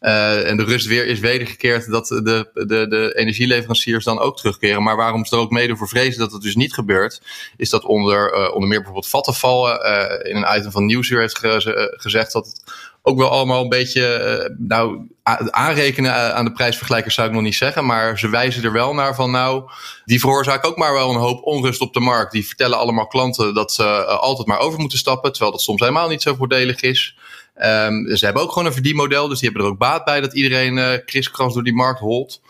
En 0.01 0.57
de 0.57 0.65
rust 0.65 0.87
weer 0.87 1.07
is 1.07 1.21
wedergekeerd 1.21 1.91
dat 1.91 2.07
de, 2.07 2.51
de, 2.55 2.87
de 2.89 3.13
energieleveranciers 3.15 4.05
dan 4.05 4.19
ook 4.19 4.37
terugkeren. 4.37 4.83
Maar 4.83 4.97
waarom 4.97 5.25
ze 5.25 5.37
er 5.37 5.43
ook 5.43 5.51
mede 5.51 5.77
voor 5.77 5.89
vrezen 5.89 6.21
dat 6.21 6.33
het 6.33 6.43
dus 6.43 6.55
niet 6.55 6.75
gebeurt, 6.75 7.23
is 7.57 7.71
dat 7.71 7.85
onder, 7.85 8.51
onder 8.53 8.69
meer 8.69 8.79
bijvoorbeeld 8.79 9.09
Vattenfall 9.09 9.65
uh, 9.65 10.31
in 10.31 10.37
een 10.37 10.59
item 10.59 10.71
van 10.71 10.87
Nieuwsuur 10.87 11.21
heeft 11.21 11.39
ge 11.39 11.95
gezegd 11.97 12.33
dat 12.33 12.63
ook 13.03 13.19
wel 13.19 13.31
allemaal 13.31 13.63
een 13.63 13.69
beetje, 13.69 14.55
nou, 14.59 15.07
aanrekenen 15.51 16.35
aan 16.35 16.45
de 16.45 16.53
prijsvergelijkers 16.53 17.15
zou 17.15 17.29
ik 17.29 17.35
nog 17.35 17.43
niet 17.43 17.55
zeggen, 17.55 17.87
maar 17.87 18.19
ze 18.19 18.29
wijzen 18.29 18.65
er 18.65 18.73
wel 18.73 18.95
naar 18.95 19.15
van, 19.15 19.31
nou, 19.31 19.71
die 20.05 20.21
veroorzaken 20.21 20.69
ook 20.69 20.77
maar 20.77 20.93
wel 20.93 21.11
een 21.11 21.21
hoop 21.21 21.43
onrust 21.43 21.81
op 21.81 21.93
de 21.93 22.01
markt. 22.01 22.33
Die 22.33 22.47
vertellen 22.47 22.79
allemaal 22.79 23.07
klanten 23.07 23.55
dat 23.55 23.73
ze 23.73 24.05
altijd 24.05 24.47
maar 24.47 24.59
over 24.59 24.79
moeten 24.79 24.99
stappen, 24.99 25.31
terwijl 25.31 25.53
dat 25.53 25.63
soms 25.63 25.81
helemaal 25.81 26.09
niet 26.09 26.23
zo 26.23 26.35
voordelig 26.35 26.81
is. 26.81 27.17
Um, 27.57 28.17
ze 28.17 28.25
hebben 28.25 28.43
ook 28.43 28.53
gewoon 28.53 28.67
een 28.67 28.73
verdienmodel, 28.73 29.29
dus 29.29 29.39
die 29.39 29.49
hebben 29.49 29.67
er 29.67 29.73
ook 29.73 29.81
baat 29.81 30.05
bij 30.05 30.21
dat 30.21 30.35
iedereen 30.35 30.77
uh, 30.77 30.93
kriskras 31.05 31.55
door 31.55 31.65
die 31.65 31.75
markt 31.75 32.01
holt. 32.01 32.41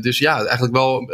Dus 0.00 0.18
ja, 0.18 0.44
eigenlijk 0.44 0.72
wel 0.72 1.10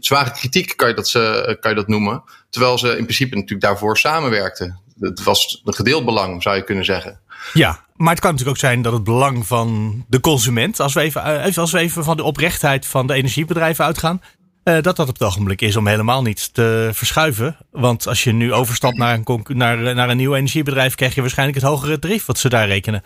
zware 0.00 0.30
kritiek 0.30 0.76
kan 0.76 0.88
je, 0.88 0.94
dat, 0.94 1.08
ze, 1.08 1.56
kan 1.60 1.70
je 1.70 1.76
dat 1.76 1.88
noemen. 1.88 2.22
Terwijl 2.50 2.78
ze 2.78 2.88
in 2.88 3.02
principe 3.02 3.34
natuurlijk 3.34 3.62
daarvoor 3.62 3.98
samenwerkten. 3.98 4.80
Het 5.00 5.22
was 5.22 5.62
een 5.64 5.74
gedeeld 5.74 6.04
belang, 6.04 6.42
zou 6.42 6.56
je 6.56 6.64
kunnen 6.64 6.84
zeggen. 6.84 7.20
Ja, 7.52 7.84
maar 7.96 8.10
het 8.10 8.20
kan 8.20 8.30
natuurlijk 8.30 8.56
ook 8.56 8.70
zijn 8.70 8.82
dat 8.82 8.92
het 8.92 9.04
belang 9.04 9.46
van 9.46 10.04
de 10.08 10.20
consument, 10.20 10.80
als 10.80 10.92
we 10.92 11.00
even, 11.00 11.54
als 11.56 11.72
we 11.72 11.78
even 11.78 12.04
van 12.04 12.16
de 12.16 12.22
oprechtheid 12.22 12.86
van 12.86 13.06
de 13.06 13.14
energiebedrijven 13.14 13.84
uitgaan, 13.84 14.20
uh, 14.64 14.74
dat 14.82 14.96
dat 14.96 15.08
op 15.08 15.18
het 15.18 15.22
ogenblik 15.22 15.60
is 15.60 15.76
om 15.76 15.86
helemaal 15.86 16.22
niet 16.22 16.54
te 16.54 16.90
verschuiven. 16.92 17.56
Want 17.70 18.06
als 18.06 18.24
je 18.24 18.32
nu 18.32 18.52
overstapt 18.52 18.96
naar 18.96 19.14
een, 19.24 19.42
naar, 19.46 19.94
naar 19.94 20.10
een 20.10 20.16
nieuw 20.16 20.34
energiebedrijf, 20.34 20.94
krijg 20.94 21.14
je 21.14 21.20
waarschijnlijk 21.20 21.58
het 21.58 21.68
hogere 21.68 21.98
tarief 21.98 22.26
wat 22.26 22.38
ze 22.38 22.48
daar 22.48 22.66
rekenen. 22.66 23.04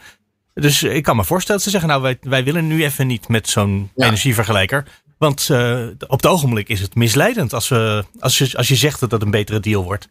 Dus 0.54 0.82
ik 0.82 1.02
kan 1.02 1.16
me 1.16 1.24
voorstellen 1.24 1.62
dat 1.62 1.72
ze 1.72 1.78
zeggen, 1.78 1.88
nou 1.88 2.02
wij, 2.02 2.18
wij 2.20 2.44
willen 2.44 2.66
nu 2.66 2.84
even 2.84 3.06
niet 3.06 3.28
met 3.28 3.48
zo'n 3.48 3.90
ja. 3.94 4.06
energievergelijker. 4.06 4.84
Want 5.18 5.48
uh, 5.50 5.86
op 6.06 6.22
het 6.22 6.26
ogenblik 6.26 6.68
is 6.68 6.80
het 6.80 6.94
misleidend 6.94 7.52
als, 7.52 7.68
we, 7.68 8.04
als, 8.18 8.38
je, 8.38 8.56
als 8.56 8.68
je 8.68 8.76
zegt 8.76 9.00
dat 9.00 9.10
dat 9.10 9.22
een 9.22 9.30
betere 9.30 9.60
deal 9.60 9.84
wordt. 9.84 10.08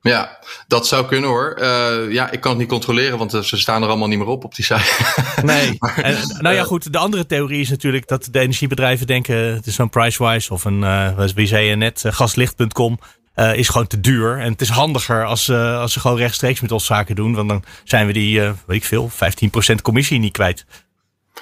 Ja, 0.00 0.38
dat 0.66 0.86
zou 0.86 1.06
kunnen 1.06 1.30
hoor. 1.30 1.58
Uh, 1.60 2.12
ja, 2.12 2.30
ik 2.30 2.40
kan 2.40 2.50
het 2.50 2.60
niet 2.60 2.68
controleren, 2.68 3.18
want 3.18 3.30
ze 3.30 3.56
staan 3.56 3.82
er 3.82 3.88
allemaal 3.88 4.08
niet 4.08 4.18
meer 4.18 4.26
op 4.26 4.44
op 4.44 4.54
die 4.54 4.64
site. 4.64 4.82
Nee. 5.42 5.76
maar, 5.78 5.98
en, 5.98 6.36
nou 6.38 6.54
ja, 6.54 6.62
goed. 6.64 6.92
De 6.92 6.98
andere 6.98 7.26
theorie 7.26 7.60
is 7.60 7.70
natuurlijk 7.70 8.08
dat 8.08 8.28
de 8.30 8.38
energiebedrijven 8.38 9.06
denken: 9.06 9.54
het 9.54 9.66
is 9.66 9.74
zo'n 9.74 9.90
Pricewise 9.90 10.52
of 10.52 10.64
een, 10.64 10.80
uh, 10.80 11.24
wie 11.34 11.46
zei 11.46 11.66
je 11.66 11.76
net, 11.76 12.02
uh, 12.06 12.12
gaslicht.com. 12.12 12.98
Uh, 13.36 13.54
is 13.54 13.68
gewoon 13.68 13.86
te 13.86 14.00
duur. 14.00 14.38
En 14.38 14.52
het 14.52 14.60
is 14.60 14.68
handiger 14.68 15.24
als, 15.24 15.50
als 15.50 15.92
ze 15.92 16.00
gewoon 16.00 16.16
rechtstreeks 16.16 16.60
met 16.60 16.72
ons 16.72 16.86
zaken 16.86 17.16
doen. 17.16 17.34
Want 17.34 17.48
dan 17.48 17.64
zijn 17.84 18.06
we 18.06 18.12
die, 18.12 18.40
weet 18.40 18.56
ik 18.66 18.84
veel, 18.84 19.10
15% 19.72 19.74
commissie 19.82 20.18
niet 20.18 20.32
kwijt. 20.32 20.66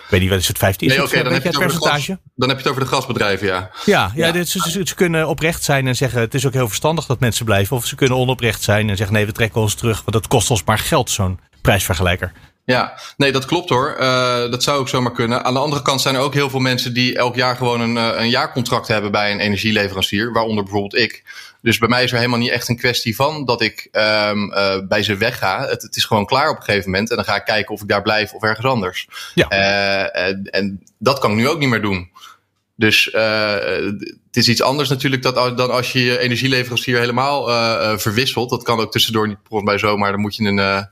Ik 0.04 0.12
weet 0.12 0.20
niet, 0.20 0.30
wat 0.30 0.38
is 0.38 0.48
het 0.48 0.58
15? 0.58 0.88
Nee, 0.88 0.96
oké, 0.96 1.06
okay, 1.06 1.22
dan, 1.22 1.32
heb 1.32 1.42
je 1.42 1.48
het 1.48 1.58
percentage? 1.58 2.06
Gas, 2.06 2.18
dan 2.34 2.48
heb 2.48 2.58
je 2.58 2.62
het 2.62 2.72
over 2.72 2.84
de 2.84 2.88
gasbedrijven, 2.88 3.46
ja. 3.46 3.70
Ja, 3.84 4.12
ja, 4.14 4.26
ja. 4.26 4.32
Dit, 4.32 4.48
ze, 4.48 4.70
ze, 4.70 4.80
ze, 4.84 4.94
kunnen 4.94 5.28
oprecht 5.28 5.62
zijn 5.62 5.86
en 5.86 5.96
zeggen: 5.96 6.20
het 6.20 6.34
is 6.34 6.46
ook 6.46 6.52
heel 6.52 6.68
verstandig 6.68 7.06
dat 7.06 7.20
mensen 7.20 7.44
blijven. 7.44 7.76
Of 7.76 7.86
ze 7.86 7.94
kunnen 7.94 8.16
onoprecht 8.16 8.62
zijn 8.62 8.88
en 8.88 8.96
zeggen: 8.96 9.14
nee, 9.16 9.26
we 9.26 9.32
trekken 9.32 9.60
ons 9.60 9.74
terug, 9.74 9.96
want 9.96 10.12
dat 10.12 10.26
kost 10.26 10.50
ons 10.50 10.64
maar 10.64 10.78
geld, 10.78 11.10
zo'n 11.10 11.40
prijsvergelijker. 11.60 12.32
Ja, 12.66 12.98
nee, 13.16 13.32
dat 13.32 13.44
klopt 13.44 13.68
hoor. 13.68 13.96
Uh, 14.00 14.50
dat 14.50 14.62
zou 14.62 14.78
ook 14.78 14.88
zomaar 14.88 15.12
kunnen. 15.12 15.44
Aan 15.44 15.54
de 15.54 15.60
andere 15.60 15.82
kant 15.82 16.00
zijn 16.00 16.14
er 16.14 16.20
ook 16.20 16.34
heel 16.34 16.50
veel 16.50 16.60
mensen 16.60 16.94
die 16.94 17.16
elk 17.16 17.34
jaar 17.34 17.56
gewoon 17.56 17.80
een, 17.80 17.96
een 17.96 18.28
jaarcontract 18.28 18.88
hebben 18.88 19.10
bij 19.10 19.32
een 19.32 19.40
energieleverancier, 19.40 20.32
waaronder 20.32 20.64
bijvoorbeeld 20.64 20.94
ik. 20.96 21.24
Dus 21.62 21.78
bij 21.78 21.88
mij 21.88 22.04
is 22.04 22.10
er 22.10 22.16
helemaal 22.16 22.38
niet 22.38 22.50
echt 22.50 22.68
een 22.68 22.76
kwestie 22.76 23.16
van 23.16 23.44
dat 23.44 23.60
ik 23.62 23.88
um, 23.92 24.52
uh, 24.52 24.76
bij 24.88 25.02
ze 25.02 25.16
wegga. 25.16 25.66
Het, 25.68 25.82
het, 25.82 25.96
is 25.96 26.04
gewoon 26.04 26.26
klaar 26.26 26.50
op 26.50 26.56
een 26.56 26.62
gegeven 26.62 26.90
moment. 26.90 27.10
En 27.10 27.16
dan 27.16 27.24
ga 27.24 27.36
ik 27.36 27.44
kijken 27.44 27.74
of 27.74 27.82
ik 27.82 27.88
daar 27.88 28.02
blijf 28.02 28.32
of 28.32 28.42
ergens 28.42 28.66
anders. 28.66 29.08
Ja. 29.34 29.52
Uh, 29.52 30.26
en, 30.26 30.48
en, 30.50 30.82
dat 30.98 31.18
kan 31.18 31.30
ik 31.30 31.36
nu 31.36 31.48
ook 31.48 31.58
niet 31.58 31.68
meer 31.68 31.82
doen. 31.82 32.10
Dus 32.74 33.04
het 34.26 34.36
is 34.36 34.48
iets 34.48 34.62
anders 34.62 34.88
natuurlijk 34.88 35.22
dat, 35.22 35.34
dan 35.34 35.70
als 35.70 35.92
je 35.92 36.04
je 36.04 36.18
energieleverancier 36.18 36.98
helemaal 36.98 37.48
verwisselt. 37.98 38.50
Dat 38.50 38.62
kan 38.62 38.80
ook 38.80 38.92
tussendoor 38.92 39.28
niet 39.28 39.38
volgens 39.48 39.70
mij 39.70 39.78
zo, 39.78 39.96
maar 39.96 40.10
dan 40.10 40.20
moet 40.20 40.36
je 40.36 40.44
een, 40.44 40.88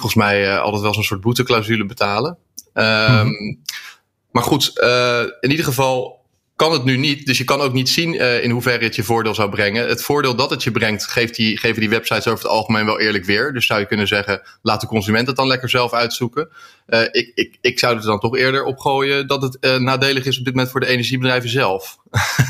volgens 0.00 0.24
mij 0.24 0.58
altijd 0.58 0.82
wel 0.82 0.94
zo'n 0.94 1.02
soort 1.02 1.20
boeteclausule 1.20 1.86
betalen. 1.86 2.38
Um, 2.74 2.84
mm-hmm. 2.84 3.58
Maar 4.30 4.42
goed, 4.42 4.72
in 5.40 5.50
ieder 5.50 5.64
geval 5.64 6.20
kan 6.60 6.72
het 6.72 6.84
nu 6.84 6.96
niet. 6.96 7.26
Dus 7.26 7.38
je 7.38 7.44
kan 7.44 7.60
ook 7.60 7.72
niet 7.72 7.88
zien 7.88 8.14
uh, 8.14 8.44
in 8.44 8.50
hoeverre 8.50 8.84
het 8.84 8.96
je 8.96 9.02
voordeel 9.02 9.34
zou 9.34 9.50
brengen. 9.50 9.88
Het 9.88 10.02
voordeel 10.02 10.34
dat 10.34 10.50
het 10.50 10.62
je 10.62 10.70
brengt, 10.70 11.06
geeft 11.06 11.34
die, 11.34 11.58
geven 11.58 11.80
die 11.80 11.88
websites 11.88 12.26
over 12.26 12.44
het 12.44 12.52
algemeen 12.52 12.84
wel 12.84 13.00
eerlijk 13.00 13.24
weer. 13.24 13.52
Dus 13.52 13.66
zou 13.66 13.80
je 13.80 13.86
kunnen 13.86 14.06
zeggen, 14.06 14.42
laat 14.62 14.80
de 14.80 14.86
consument 14.86 15.26
het 15.26 15.36
dan 15.36 15.46
lekker 15.46 15.70
zelf 15.70 15.92
uitzoeken. 15.92 16.48
Uh, 16.86 17.00
ik, 17.00 17.32
ik, 17.34 17.58
ik 17.60 17.78
zou 17.78 17.96
er 17.96 18.02
dan 18.02 18.18
toch 18.18 18.36
eerder 18.36 18.64
op 18.64 18.78
gooien 18.78 19.26
dat 19.26 19.42
het 19.42 19.56
uh, 19.60 19.76
nadelig 19.76 20.24
is 20.24 20.38
op 20.38 20.44
dit 20.44 20.54
moment 20.54 20.72
voor 20.72 20.80
de 20.80 20.86
energiebedrijven 20.86 21.50
zelf. 21.50 21.96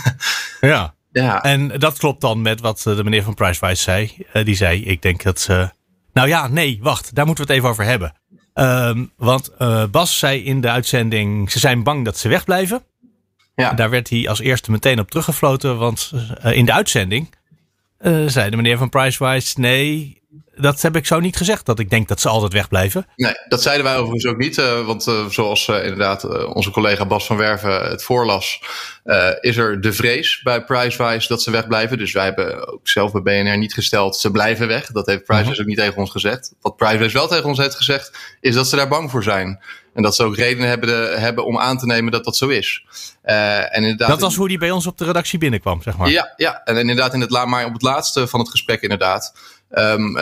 ja. 0.60 0.94
ja, 1.12 1.42
en 1.42 1.68
dat 1.68 1.98
klopt 1.98 2.20
dan 2.20 2.42
met 2.42 2.60
wat 2.60 2.80
de 2.84 3.04
meneer 3.04 3.22
van 3.22 3.34
Pricewise 3.34 3.82
zei. 3.82 4.16
die 4.44 4.56
zei, 4.56 4.84
ik 4.84 5.02
denk 5.02 5.22
dat 5.22 5.40
ze... 5.40 5.70
Nou 6.12 6.28
ja, 6.28 6.48
nee, 6.48 6.78
wacht, 6.82 7.14
daar 7.14 7.26
moeten 7.26 7.46
we 7.46 7.52
het 7.52 7.60
even 7.60 7.72
over 7.72 7.84
hebben. 7.84 8.14
Um, 8.54 9.12
want 9.16 9.50
Bas 9.90 10.18
zei 10.18 10.44
in 10.44 10.60
de 10.60 10.70
uitzending, 10.70 11.50
ze 11.50 11.58
zijn 11.58 11.82
bang 11.82 12.04
dat 12.04 12.18
ze 12.18 12.28
wegblijven. 12.28 12.84
Ja. 13.54 13.72
Daar 13.72 13.90
werd 13.90 14.10
hij 14.10 14.28
als 14.28 14.40
eerste 14.40 14.70
meteen 14.70 14.98
op 14.98 15.10
teruggefloten, 15.10 15.78
want 15.78 16.12
uh, 16.44 16.52
in 16.56 16.64
de 16.64 16.72
uitzending 16.72 17.34
uh, 18.00 18.28
zei 18.28 18.50
de 18.50 18.56
meneer 18.56 18.78
van 18.78 18.88
Pricewise: 18.88 19.60
nee, 19.60 20.19
dat 20.56 20.82
heb 20.82 20.96
ik 20.96 21.06
zo 21.06 21.20
niet 21.20 21.36
gezegd, 21.36 21.66
dat 21.66 21.78
ik 21.78 21.90
denk 21.90 22.08
dat 22.08 22.20
ze 22.20 22.28
altijd 22.28 22.52
wegblijven. 22.52 23.06
Nee, 23.16 23.34
dat 23.48 23.62
zeiden 23.62 23.84
wij 23.84 23.96
overigens 23.96 24.26
ook 24.26 24.36
niet. 24.36 24.58
Uh, 24.58 24.86
want 24.86 25.06
uh, 25.06 25.26
zoals 25.26 25.68
uh, 25.68 25.82
inderdaad 25.82 26.46
onze 26.46 26.70
collega 26.70 27.06
Bas 27.06 27.26
van 27.26 27.36
Werven 27.36 27.88
het 27.88 28.02
voorlas, 28.02 28.62
is 29.40 29.56
er 29.56 29.80
de 29.80 29.92
vrees 29.92 30.40
bij 30.42 30.64
Pricewise 30.64 31.28
dat 31.28 31.42
ze 31.42 31.50
wegblijven. 31.50 31.98
Dus 31.98 32.12
wij 32.12 32.24
hebben 32.24 32.72
ook 32.72 32.88
zelf 32.88 33.12
bij 33.12 33.22
BNR 33.22 33.58
niet 33.58 33.74
gesteld, 33.74 34.16
ze 34.16 34.30
blijven 34.30 34.68
weg. 34.68 34.86
Dat 34.86 35.06
heeft 35.06 35.24
Pricewise 35.24 35.50
-huh. 35.50 35.60
ook 35.60 35.66
niet 35.66 35.76
tegen 35.76 35.96
ons 35.96 36.10
gezegd. 36.10 36.54
Wat 36.60 36.76
Pricewise 36.76 37.16
wel 37.16 37.28
tegen 37.28 37.44
ons 37.44 37.58
heeft 37.58 37.74
gezegd, 37.74 38.18
is 38.40 38.54
dat 38.54 38.68
ze 38.68 38.76
daar 38.76 38.88
bang 38.88 39.10
voor 39.10 39.22
zijn. 39.22 39.60
En 39.94 40.02
dat 40.02 40.16
ze 40.16 40.22
ook 40.24 40.36
redenen 40.36 40.68
hebben, 40.68 40.88
de, 40.88 41.18
hebben 41.18 41.44
om 41.44 41.58
aan 41.58 41.78
te 41.78 41.86
nemen 41.86 42.12
dat 42.12 42.24
dat 42.24 42.36
zo 42.36 42.48
is. 42.48 42.84
Uh, 43.24 43.76
en 43.76 43.82
inderdaad, 43.82 44.08
dat 44.08 44.20
was 44.20 44.36
hoe 44.36 44.48
die 44.48 44.58
bij 44.58 44.70
ons 44.70 44.86
op 44.86 44.98
de 44.98 45.04
redactie 45.04 45.38
binnenkwam, 45.38 45.82
zeg 45.82 45.96
maar. 45.96 46.10
Ja, 46.10 46.32
ja. 46.36 46.62
en 46.64 46.76
inderdaad 46.76 47.14
in 47.14 47.20
het, 47.20 47.30
maar 47.30 47.64
op 47.64 47.72
het 47.72 47.82
laatste 47.82 48.26
van 48.26 48.40
het 48.40 48.48
gesprek 48.48 48.80
inderdaad. 48.82 49.32
Um, 49.70 50.16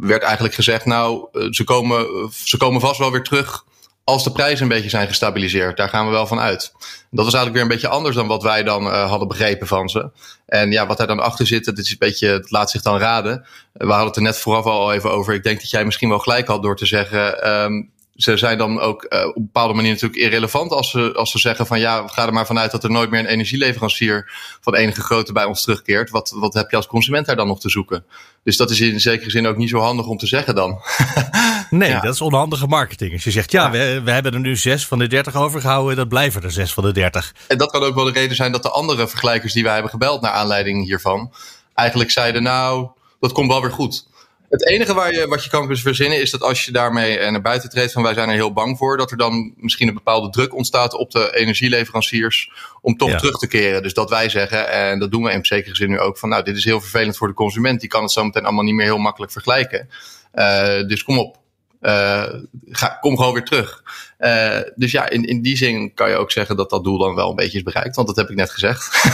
werd 0.00 0.22
eigenlijk 0.22 0.54
gezegd, 0.54 0.84
nou, 0.84 1.28
eh, 1.32 1.46
ze 1.50 1.64
komen, 1.64 2.06
ze 2.44 2.56
komen 2.56 2.80
vast 2.80 2.98
wel 2.98 3.10
weer 3.10 3.22
terug 3.22 3.64
als 4.04 4.24
de 4.24 4.32
prijzen 4.32 4.62
een 4.62 4.68
beetje 4.68 4.90
zijn 4.90 5.08
gestabiliseerd. 5.08 5.76
Daar 5.76 5.88
gaan 5.88 6.04
we 6.06 6.10
wel 6.10 6.26
van 6.26 6.40
uit. 6.40 6.72
Dat 7.10 7.24
was 7.24 7.34
eigenlijk 7.34 7.52
weer 7.52 7.62
een 7.62 7.68
beetje 7.68 7.88
anders 7.88 8.16
dan 8.16 8.26
wat 8.26 8.42
wij 8.42 8.62
dan 8.62 8.86
uh, 8.86 9.08
hadden 9.08 9.28
begrepen 9.28 9.66
van 9.66 9.88
ze. 9.88 10.10
En 10.46 10.70
ja, 10.70 10.86
wat 10.86 10.98
daar 10.98 11.06
dan 11.06 11.20
achter 11.20 11.46
zit, 11.46 11.64
dat 11.64 11.78
is 11.78 11.90
een 11.90 11.96
beetje, 11.98 12.28
het 12.28 12.50
laat 12.50 12.70
zich 12.70 12.82
dan 12.82 12.98
raden. 12.98 13.46
We 13.72 13.86
hadden 13.86 14.06
het 14.06 14.16
er 14.16 14.22
net 14.22 14.38
vooraf 14.38 14.64
al 14.64 14.92
even 14.92 15.10
over. 15.10 15.34
Ik 15.34 15.42
denk 15.42 15.60
dat 15.60 15.70
jij 15.70 15.84
misschien 15.84 16.08
wel 16.08 16.18
gelijk 16.18 16.46
had 16.46 16.62
door 16.62 16.76
te 16.76 16.86
zeggen. 16.86 17.50
Um, 17.64 17.90
ze 18.22 18.36
zijn 18.36 18.58
dan 18.58 18.80
ook 18.80 19.06
uh, 19.08 19.26
op 19.26 19.36
een 19.36 19.44
bepaalde 19.44 19.74
manier 19.74 19.90
natuurlijk 19.90 20.20
irrelevant 20.20 20.70
als 20.70 20.90
ze, 20.90 21.12
als 21.14 21.30
ze 21.30 21.38
zeggen 21.38 21.66
van 21.66 21.80
ja, 21.80 22.06
ga 22.06 22.26
er 22.26 22.32
maar 22.32 22.46
vanuit 22.46 22.70
dat 22.70 22.84
er 22.84 22.90
nooit 22.90 23.10
meer 23.10 23.20
een 23.20 23.26
energieleverancier 23.26 24.30
van 24.60 24.74
enige 24.74 25.00
grootte 25.00 25.32
bij 25.32 25.44
ons 25.44 25.62
terugkeert. 25.62 26.10
Wat, 26.10 26.32
wat 26.36 26.54
heb 26.54 26.70
je 26.70 26.76
als 26.76 26.86
consument 26.86 27.26
daar 27.26 27.36
dan 27.36 27.46
nog 27.46 27.60
te 27.60 27.70
zoeken? 27.70 28.04
Dus 28.42 28.56
dat 28.56 28.70
is 28.70 28.80
in 28.80 29.00
zekere 29.00 29.30
zin 29.30 29.46
ook 29.46 29.56
niet 29.56 29.68
zo 29.68 29.78
handig 29.78 30.06
om 30.06 30.16
te 30.16 30.26
zeggen 30.26 30.54
dan. 30.54 30.80
nee, 31.70 31.90
ja. 31.90 32.00
dat 32.00 32.14
is 32.14 32.20
onhandige 32.20 32.66
marketing. 32.66 33.12
Als 33.12 33.24
je 33.24 33.30
zegt 33.30 33.52
ja, 33.52 33.64
ja. 33.64 33.70
We, 33.70 34.00
we 34.04 34.10
hebben 34.10 34.32
er 34.32 34.40
nu 34.40 34.56
zes 34.56 34.86
van 34.86 34.98
de 34.98 35.06
dertig 35.06 35.36
overgehouden, 35.36 35.96
dat 35.96 36.08
blijven 36.08 36.42
er 36.42 36.52
zes 36.52 36.72
van 36.72 36.84
de 36.84 36.92
dertig. 36.92 37.34
En 37.48 37.58
dat 37.58 37.70
kan 37.70 37.82
ook 37.82 37.94
wel 37.94 38.04
de 38.04 38.12
reden 38.12 38.36
zijn 38.36 38.52
dat 38.52 38.62
de 38.62 38.70
andere 38.70 39.08
vergelijkers 39.08 39.52
die 39.52 39.62
wij 39.62 39.72
hebben 39.72 39.90
gebeld 39.90 40.20
naar 40.20 40.32
aanleiding 40.32 40.84
hiervan, 40.84 41.32
eigenlijk 41.74 42.10
zeiden 42.10 42.42
nou, 42.42 42.88
dat 43.20 43.32
komt 43.32 43.48
wel 43.48 43.60
weer 43.60 43.72
goed. 43.72 44.08
Het 44.50 44.66
enige 44.66 44.94
waar 44.94 45.14
je, 45.14 45.26
wat 45.26 45.44
je 45.44 45.50
kan 45.50 45.76
verzinnen 45.76 46.20
is 46.20 46.30
dat 46.30 46.42
als 46.42 46.64
je 46.64 46.72
daarmee 46.72 47.18
eh, 47.18 47.30
naar 47.30 47.40
buiten 47.40 47.70
treedt 47.70 47.92
van 47.92 48.02
wij 48.02 48.14
zijn 48.14 48.28
er 48.28 48.34
heel 48.34 48.52
bang 48.52 48.78
voor, 48.78 48.96
dat 48.96 49.10
er 49.10 49.16
dan 49.16 49.52
misschien 49.56 49.88
een 49.88 49.94
bepaalde 49.94 50.30
druk 50.30 50.54
ontstaat 50.54 50.94
op 50.94 51.10
de 51.10 51.36
energieleveranciers 51.36 52.52
om 52.80 52.96
toch 52.96 53.10
ja. 53.10 53.16
terug 53.16 53.38
te 53.38 53.48
keren. 53.48 53.82
Dus 53.82 53.94
dat 53.94 54.10
wij 54.10 54.28
zeggen, 54.28 54.70
en 54.70 54.98
dat 54.98 55.10
doen 55.10 55.22
we 55.22 55.32
in 55.32 55.44
zekere 55.44 55.76
zin 55.76 55.88
nu 55.88 55.98
ook, 55.98 56.18
van 56.18 56.28
nou 56.28 56.42
dit 56.42 56.56
is 56.56 56.64
heel 56.64 56.80
vervelend 56.80 57.16
voor 57.16 57.28
de 57.28 57.34
consument, 57.34 57.80
die 57.80 57.88
kan 57.88 58.02
het 58.02 58.10
zo 58.10 58.24
meteen 58.24 58.44
allemaal 58.44 58.64
niet 58.64 58.74
meer 58.74 58.84
heel 58.84 58.98
makkelijk 58.98 59.32
vergelijken. 59.32 59.88
Uh, 60.34 60.86
dus 60.86 61.02
kom 61.02 61.18
op, 61.18 61.36
uh, 61.80 62.24
ga, 62.70 62.88
kom 63.00 63.16
gewoon 63.16 63.32
weer 63.32 63.44
terug. 63.44 63.82
Uh, 64.18 64.60
dus 64.74 64.90
ja, 64.90 65.08
in, 65.08 65.24
in 65.24 65.42
die 65.42 65.56
zin 65.56 65.94
kan 65.94 66.10
je 66.10 66.16
ook 66.16 66.32
zeggen 66.32 66.56
dat 66.56 66.70
dat 66.70 66.84
doel 66.84 66.98
dan 66.98 67.14
wel 67.14 67.30
een 67.30 67.36
beetje 67.36 67.58
is 67.58 67.64
bereikt, 67.64 67.96
want 67.96 68.08
dat 68.08 68.16
heb 68.16 68.30
ik 68.30 68.36
net 68.36 68.50
gezegd. 68.50 69.04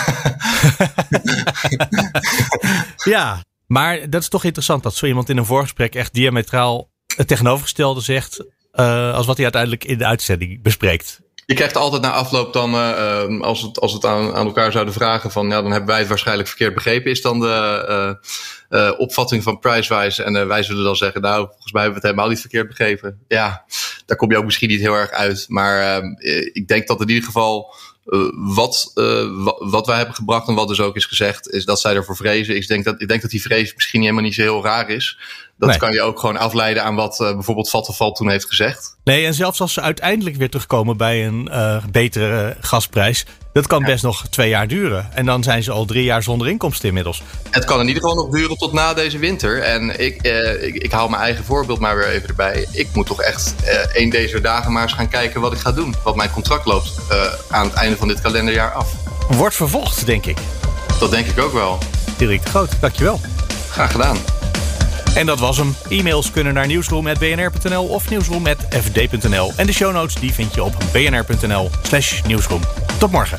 ja, 3.14 3.40
maar 3.66 4.10
dat 4.10 4.22
is 4.22 4.28
toch 4.28 4.44
interessant 4.44 4.82
dat 4.82 4.94
zo 4.94 5.06
iemand 5.06 5.28
in 5.28 5.36
een 5.36 5.44
voorgesprek 5.44 5.94
echt 5.94 6.14
diametraal 6.14 6.90
het 7.16 7.28
tegenovergestelde 7.28 8.00
zegt. 8.00 8.44
Uh, 8.74 9.14
als 9.14 9.26
wat 9.26 9.34
hij 9.34 9.44
uiteindelijk 9.44 9.84
in 9.84 9.98
de 9.98 10.06
uitzending 10.06 10.62
bespreekt. 10.62 11.20
Je 11.46 11.54
krijgt 11.54 11.76
altijd 11.76 12.02
na 12.02 12.10
afloop 12.10 12.52
dan, 12.52 12.74
uh, 12.74 13.40
als 13.40 13.60
we 13.60 13.66
het, 13.66 13.80
als 13.80 13.92
het 13.92 14.04
aan, 14.04 14.34
aan 14.34 14.46
elkaar 14.46 14.72
zouden 14.72 14.94
vragen 14.94 15.30
van, 15.30 15.48
ja, 15.48 15.62
dan 15.62 15.70
hebben 15.70 15.88
wij 15.88 15.98
het 15.98 16.08
waarschijnlijk 16.08 16.48
verkeerd 16.48 16.74
begrepen, 16.74 17.10
is 17.10 17.22
dan 17.22 17.40
de 17.40 18.18
uh, 18.70 18.92
opvatting 18.96 19.42
van 19.42 19.58
Pricewise. 19.58 20.22
En 20.22 20.48
wij 20.48 20.62
zullen 20.62 20.84
dan 20.84 20.96
zeggen, 20.96 21.20
nou, 21.20 21.46
volgens 21.46 21.72
mij 21.72 21.82
hebben 21.82 22.00
we 22.00 22.06
het 22.06 22.16
helemaal 22.16 22.28
niet 22.28 22.40
verkeerd 22.40 22.68
begrepen. 22.68 23.24
Ja, 23.28 23.64
daar 24.06 24.16
kom 24.16 24.30
je 24.30 24.38
ook 24.38 24.44
misschien 24.44 24.68
niet 24.68 24.80
heel 24.80 24.94
erg 24.94 25.10
uit. 25.10 25.44
Maar 25.48 25.80
ehm, 25.80 26.04
ik 26.52 26.68
denk 26.68 26.86
dat 26.86 27.00
in 27.00 27.08
ieder 27.08 27.24
geval 27.24 27.74
wat, 28.34 28.92
uh, 28.94 29.52
wat 29.58 29.86
wij 29.86 29.96
hebben 29.96 30.14
gebracht 30.14 30.48
en 30.48 30.54
wat 30.54 30.68
dus 30.68 30.80
ook 30.80 30.96
is 30.96 31.04
gezegd, 31.04 31.50
is 31.50 31.64
dat 31.64 31.80
zij 31.80 31.94
ervoor 31.94 32.16
vrezen. 32.16 32.56
Ik 32.56 32.68
denk 32.68 32.84
dat, 32.84 33.00
ik 33.00 33.08
denk 33.08 33.22
dat 33.22 33.30
die 33.30 33.42
vrees 33.42 33.74
misschien 33.74 34.00
helemaal 34.00 34.22
niet 34.22 34.34
zo 34.34 34.42
heel 34.42 34.62
raar 34.62 34.90
is. 34.90 35.18
Dat 35.58 35.68
nee. 35.68 35.78
kan 35.78 35.92
je 35.92 36.02
ook 36.02 36.20
gewoon 36.20 36.36
afleiden 36.36 36.82
aan 36.82 36.94
wat 36.94 37.20
uh, 37.20 37.32
bijvoorbeeld 37.32 37.70
Vattenfall 37.70 38.12
toen 38.12 38.30
heeft 38.30 38.46
gezegd. 38.46 38.96
Nee, 39.04 39.26
en 39.26 39.34
zelfs 39.34 39.60
als 39.60 39.72
ze 39.72 39.80
uiteindelijk 39.80 40.36
weer 40.36 40.50
terugkomen 40.50 40.96
bij 40.96 41.26
een 41.26 41.50
betere 41.90 42.56
gasprijs, 42.60 43.26
dat 43.52 43.66
kan 43.66 43.80
ja. 43.80 43.86
best 43.86 44.02
nog 44.02 44.26
twee 44.30 44.48
jaar 44.48 44.68
duren. 44.68 45.08
En 45.14 45.24
dan 45.24 45.42
zijn 45.42 45.62
ze 45.62 45.72
al 45.72 45.84
drie 45.84 46.04
jaar 46.04 46.22
zonder 46.22 46.48
inkomsten 46.48 46.88
inmiddels. 46.88 47.22
Het 47.50 47.64
kan 47.64 47.80
in 47.80 47.86
ieder 47.86 48.02
geval 48.02 48.16
nog 48.16 48.34
duren 48.34 48.56
tot 48.56 48.72
na 48.72 48.94
deze 48.94 49.18
winter. 49.18 49.62
En 49.62 50.00
ik, 50.00 50.22
eh, 50.22 50.66
ik, 50.66 50.74
ik 50.74 50.92
haal 50.92 51.08
mijn 51.08 51.22
eigen 51.22 51.44
voorbeeld 51.44 51.80
maar 51.80 51.96
weer 51.96 52.08
even 52.08 52.28
erbij. 52.28 52.66
Ik 52.72 52.88
moet 52.92 53.06
toch 53.06 53.22
echt 53.22 53.54
eh, 53.64 54.02
een 54.02 54.10
deze 54.10 54.40
dagen 54.40 54.72
maar 54.72 54.82
eens 54.82 54.92
gaan 54.92 55.08
kijken 55.08 55.40
wat 55.40 55.52
ik 55.52 55.58
ga 55.58 55.72
doen. 55.72 55.94
Want 56.02 56.16
mijn 56.16 56.30
contract 56.30 56.66
loopt 56.66 56.92
aan 57.50 57.66
het 57.66 57.74
einde 57.74 57.96
van 57.96 58.08
dit 58.08 58.20
kalenderjaar 58.20 58.72
af. 58.72 58.92
Wordt 59.28 59.54
vervolgd, 59.54 60.06
denk 60.06 60.26
ik. 60.26 60.38
Dat 60.98 61.10
denk 61.10 61.26
ik 61.26 61.38
ook 61.38 61.52
wel. 61.52 61.78
Dirk 62.16 62.42
de 62.42 62.48
Groot, 62.48 62.80
dankjewel. 62.80 63.20
Graag 63.70 63.90
gedaan. 63.90 64.35
En 65.16 65.26
dat 65.26 65.38
was 65.38 65.56
hem. 65.56 65.74
E-mails 65.88 66.30
kunnen 66.30 66.54
naar 66.54 66.66
nieuwsroom.bnr.nl 66.66 67.84
of 67.84 68.10
nieuwsroom.fd.nl. 68.10 69.52
En 69.56 69.66
de 69.66 69.72
show 69.72 69.92
notes 69.92 70.14
die 70.14 70.32
vind 70.32 70.54
je 70.54 70.64
op 70.64 70.76
bnr.nl 70.92 71.70
slash 71.82 72.22
nieuwsroom. 72.22 72.60
Tot 72.98 73.10
morgen. 73.10 73.38